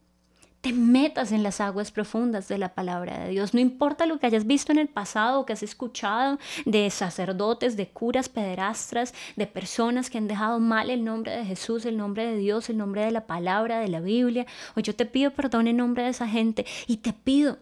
te 0.68 0.74
metas 0.74 1.32
en 1.32 1.44
las 1.44 1.62
aguas 1.62 1.92
profundas 1.92 2.50
de 2.50 2.58
la 2.58 2.74
palabra 2.74 3.20
de 3.20 3.30
Dios. 3.30 3.54
No 3.54 3.62
importa 3.62 4.06
lo 4.06 4.20
que 4.20 4.26
hayas 4.26 4.46
visto 4.46 4.74
en 4.74 4.80
el 4.80 4.90
pasado, 4.90 5.46
que 5.46 5.54
has 5.54 5.64
escuchado 5.64 6.40
de 6.66 6.90
sacerdotes, 6.90 7.78
de 7.78 7.88
curas 7.88 8.28
pederastras, 8.28 9.14
de 9.38 9.48
personas 9.48 10.10
que 10.10 10.18
han 10.18 10.28
dejado 10.28 10.60
mal 10.60 10.90
el 10.90 11.06
nombre 11.06 11.32
de 11.32 11.46
Jesús, 11.46 11.86
el 11.86 11.96
nombre 11.96 12.26
de 12.26 12.36
Dios, 12.36 12.70
el 12.70 12.76
nombre 12.76 13.06
de 13.06 13.12
la 13.12 13.28
palabra, 13.28 13.80
de 13.80 13.88
la 13.88 14.02
Biblia. 14.02 14.46
Hoy 14.76 14.84
yo 14.84 14.94
te 14.94 15.06
pido 15.06 15.32
perdón 15.32 15.68
en 15.68 15.78
nombre 15.78 16.04
de 16.04 16.10
esa 16.10 16.28
gente 16.28 16.66
y 16.86 16.98
te 16.98 17.14
pido 17.14 17.60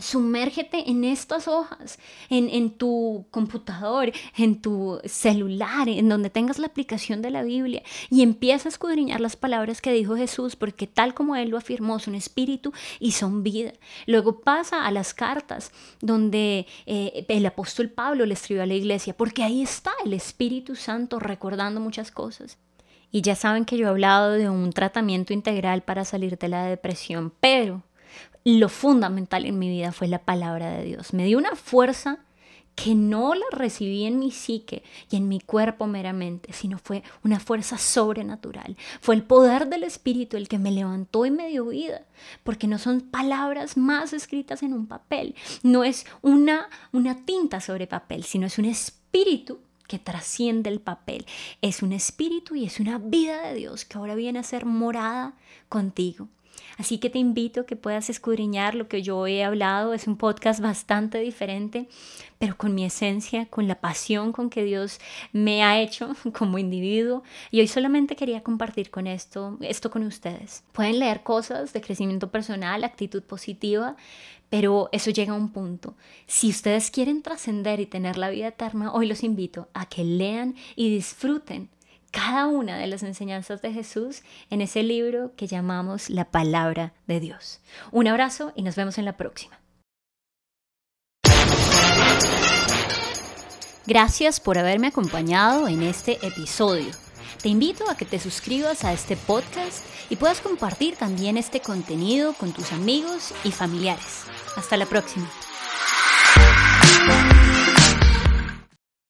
Sumérgete 0.00 0.90
en 0.90 1.04
estas 1.04 1.48
hojas, 1.48 1.98
en, 2.28 2.70
tu 2.70 3.26
computador, 3.30 4.12
en 4.36 4.60
tu 4.60 5.00
celular, 5.04 5.88
en 5.88 6.08
donde 6.08 6.30
tengas 6.30 6.58
la 6.58 6.66
aplicación 6.66 7.22
de 7.22 7.30
la 7.30 7.42
Biblia 7.42 7.82
y 8.10 8.22
empieza 8.22 8.68
a 8.68 8.70
escudriñar 8.70 9.20
las 9.20 9.36
palabras 9.36 9.80
que 9.80 9.92
dijo 9.92 10.16
Jesús, 10.16 10.56
porque 10.56 10.86
tal 10.86 11.14
como 11.14 11.36
Él 11.36 11.50
lo 11.50 11.58
afirmó, 11.58 11.98
son 11.98 12.14
espíritu 12.14 12.72
y 13.00 13.12
son 13.12 13.42
vida. 13.42 13.72
Luego 14.06 14.40
pasa 14.40 14.86
a 14.86 14.90
las 14.90 15.14
cartas 15.14 15.72
donde 16.00 16.66
eh, 16.86 17.24
el 17.28 17.46
apóstol 17.46 17.90
Pablo 17.90 18.26
le 18.26 18.34
escribió 18.34 18.62
a 18.62 18.66
la 18.66 18.74
iglesia, 18.74 19.16
porque 19.16 19.42
ahí 19.42 19.62
está 19.62 19.92
el 20.04 20.12
Espíritu 20.12 20.76
Santo 20.76 21.18
recordando 21.18 21.80
muchas 21.80 22.10
cosas. 22.10 22.58
Y 23.10 23.22
ya 23.22 23.34
saben 23.34 23.64
que 23.64 23.76
yo 23.76 23.86
he 23.86 23.90
hablado 23.90 24.32
de 24.32 24.50
un 24.50 24.72
tratamiento 24.72 25.32
integral 25.32 25.82
para 25.82 26.04
salir 26.04 26.38
de 26.38 26.48
la 26.48 26.66
depresión, 26.66 27.32
pero 27.40 27.82
lo 28.46 28.68
fundamental 28.68 29.44
en 29.44 29.58
mi 29.58 29.68
vida 29.68 29.90
fue 29.90 30.06
la 30.06 30.20
palabra 30.20 30.70
de 30.70 30.84
Dios. 30.84 31.12
Me 31.12 31.24
dio 31.24 31.36
una 31.36 31.56
fuerza 31.56 32.20
que 32.76 32.94
no 32.94 33.34
la 33.34 33.46
recibí 33.50 34.04
en 34.04 34.20
mi 34.20 34.30
psique 34.30 34.84
y 35.10 35.16
en 35.16 35.26
mi 35.26 35.40
cuerpo 35.40 35.88
meramente, 35.88 36.52
sino 36.52 36.78
fue 36.78 37.02
una 37.24 37.40
fuerza 37.40 37.76
sobrenatural. 37.76 38.76
Fue 39.00 39.16
el 39.16 39.24
poder 39.24 39.68
del 39.68 39.82
Espíritu 39.82 40.36
el 40.36 40.46
que 40.46 40.60
me 40.60 40.70
levantó 40.70 41.26
y 41.26 41.32
me 41.32 41.48
dio 41.48 41.66
vida, 41.66 42.02
porque 42.44 42.68
no 42.68 42.78
son 42.78 43.00
palabras 43.00 43.76
más 43.76 44.12
escritas 44.12 44.62
en 44.62 44.74
un 44.74 44.86
papel, 44.86 45.34
no 45.64 45.82
es 45.82 46.06
una, 46.22 46.68
una 46.92 47.24
tinta 47.24 47.60
sobre 47.60 47.88
papel, 47.88 48.22
sino 48.22 48.46
es 48.46 48.58
un 48.58 48.66
espíritu 48.66 49.58
que 49.88 49.98
trasciende 49.98 50.70
el 50.70 50.80
papel. 50.80 51.26
Es 51.62 51.82
un 51.82 51.92
espíritu 51.92 52.54
y 52.54 52.64
es 52.64 52.78
una 52.78 52.98
vida 52.98 53.42
de 53.42 53.54
Dios 53.54 53.84
que 53.84 53.98
ahora 53.98 54.14
viene 54.14 54.38
a 54.38 54.44
ser 54.44 54.66
morada 54.66 55.34
contigo. 55.68 56.28
Así 56.78 56.98
que 56.98 57.10
te 57.10 57.18
invito 57.18 57.60
a 57.60 57.66
que 57.66 57.76
puedas 57.76 58.10
escudriñar 58.10 58.74
lo 58.74 58.88
que 58.88 59.02
yo 59.02 59.26
he 59.26 59.44
hablado. 59.44 59.94
Es 59.94 60.06
un 60.06 60.16
podcast 60.16 60.60
bastante 60.60 61.18
diferente, 61.18 61.88
pero 62.38 62.56
con 62.56 62.74
mi 62.74 62.84
esencia, 62.84 63.46
con 63.46 63.66
la 63.66 63.80
pasión 63.80 64.32
con 64.32 64.50
que 64.50 64.64
Dios 64.64 65.00
me 65.32 65.64
ha 65.64 65.80
hecho 65.80 66.14
como 66.38 66.58
individuo. 66.58 67.22
Y 67.50 67.60
hoy 67.60 67.68
solamente 67.68 68.16
quería 68.16 68.42
compartir 68.42 68.90
con 68.90 69.06
esto, 69.06 69.56
esto 69.60 69.90
con 69.90 70.02
ustedes. 70.02 70.64
Pueden 70.72 70.98
leer 70.98 71.22
cosas 71.22 71.72
de 71.72 71.80
crecimiento 71.80 72.30
personal, 72.30 72.84
actitud 72.84 73.22
positiva, 73.22 73.96
pero 74.48 74.88
eso 74.92 75.10
llega 75.10 75.32
a 75.32 75.36
un 75.36 75.50
punto. 75.50 75.94
Si 76.26 76.48
ustedes 76.50 76.90
quieren 76.90 77.22
trascender 77.22 77.80
y 77.80 77.86
tener 77.86 78.16
la 78.16 78.30
vida 78.30 78.48
eterna, 78.48 78.92
hoy 78.92 79.06
los 79.06 79.22
invito 79.22 79.68
a 79.74 79.86
que 79.86 80.04
lean 80.04 80.54
y 80.76 80.90
disfruten 80.90 81.68
cada 82.16 82.46
una 82.46 82.78
de 82.78 82.86
las 82.86 83.02
enseñanzas 83.02 83.60
de 83.60 83.74
Jesús 83.74 84.22
en 84.48 84.62
ese 84.62 84.82
libro 84.82 85.32
que 85.36 85.46
llamamos 85.46 86.08
la 86.08 86.24
palabra 86.24 86.94
de 87.06 87.20
Dios. 87.20 87.60
Un 87.92 88.08
abrazo 88.08 88.54
y 88.56 88.62
nos 88.62 88.74
vemos 88.74 88.96
en 88.96 89.04
la 89.04 89.18
próxima. 89.18 89.60
Gracias 93.86 94.40
por 94.40 94.56
haberme 94.56 94.86
acompañado 94.86 95.68
en 95.68 95.82
este 95.82 96.12
episodio. 96.26 96.90
Te 97.42 97.50
invito 97.50 97.88
a 97.90 97.98
que 97.98 98.06
te 98.06 98.18
suscribas 98.18 98.84
a 98.84 98.94
este 98.94 99.18
podcast 99.18 99.84
y 100.08 100.16
puedas 100.16 100.40
compartir 100.40 100.96
también 100.96 101.36
este 101.36 101.60
contenido 101.60 102.32
con 102.32 102.52
tus 102.52 102.72
amigos 102.72 103.34
y 103.44 103.52
familiares. 103.52 104.24
Hasta 104.56 104.78
la 104.78 104.86
próxima. 104.86 105.30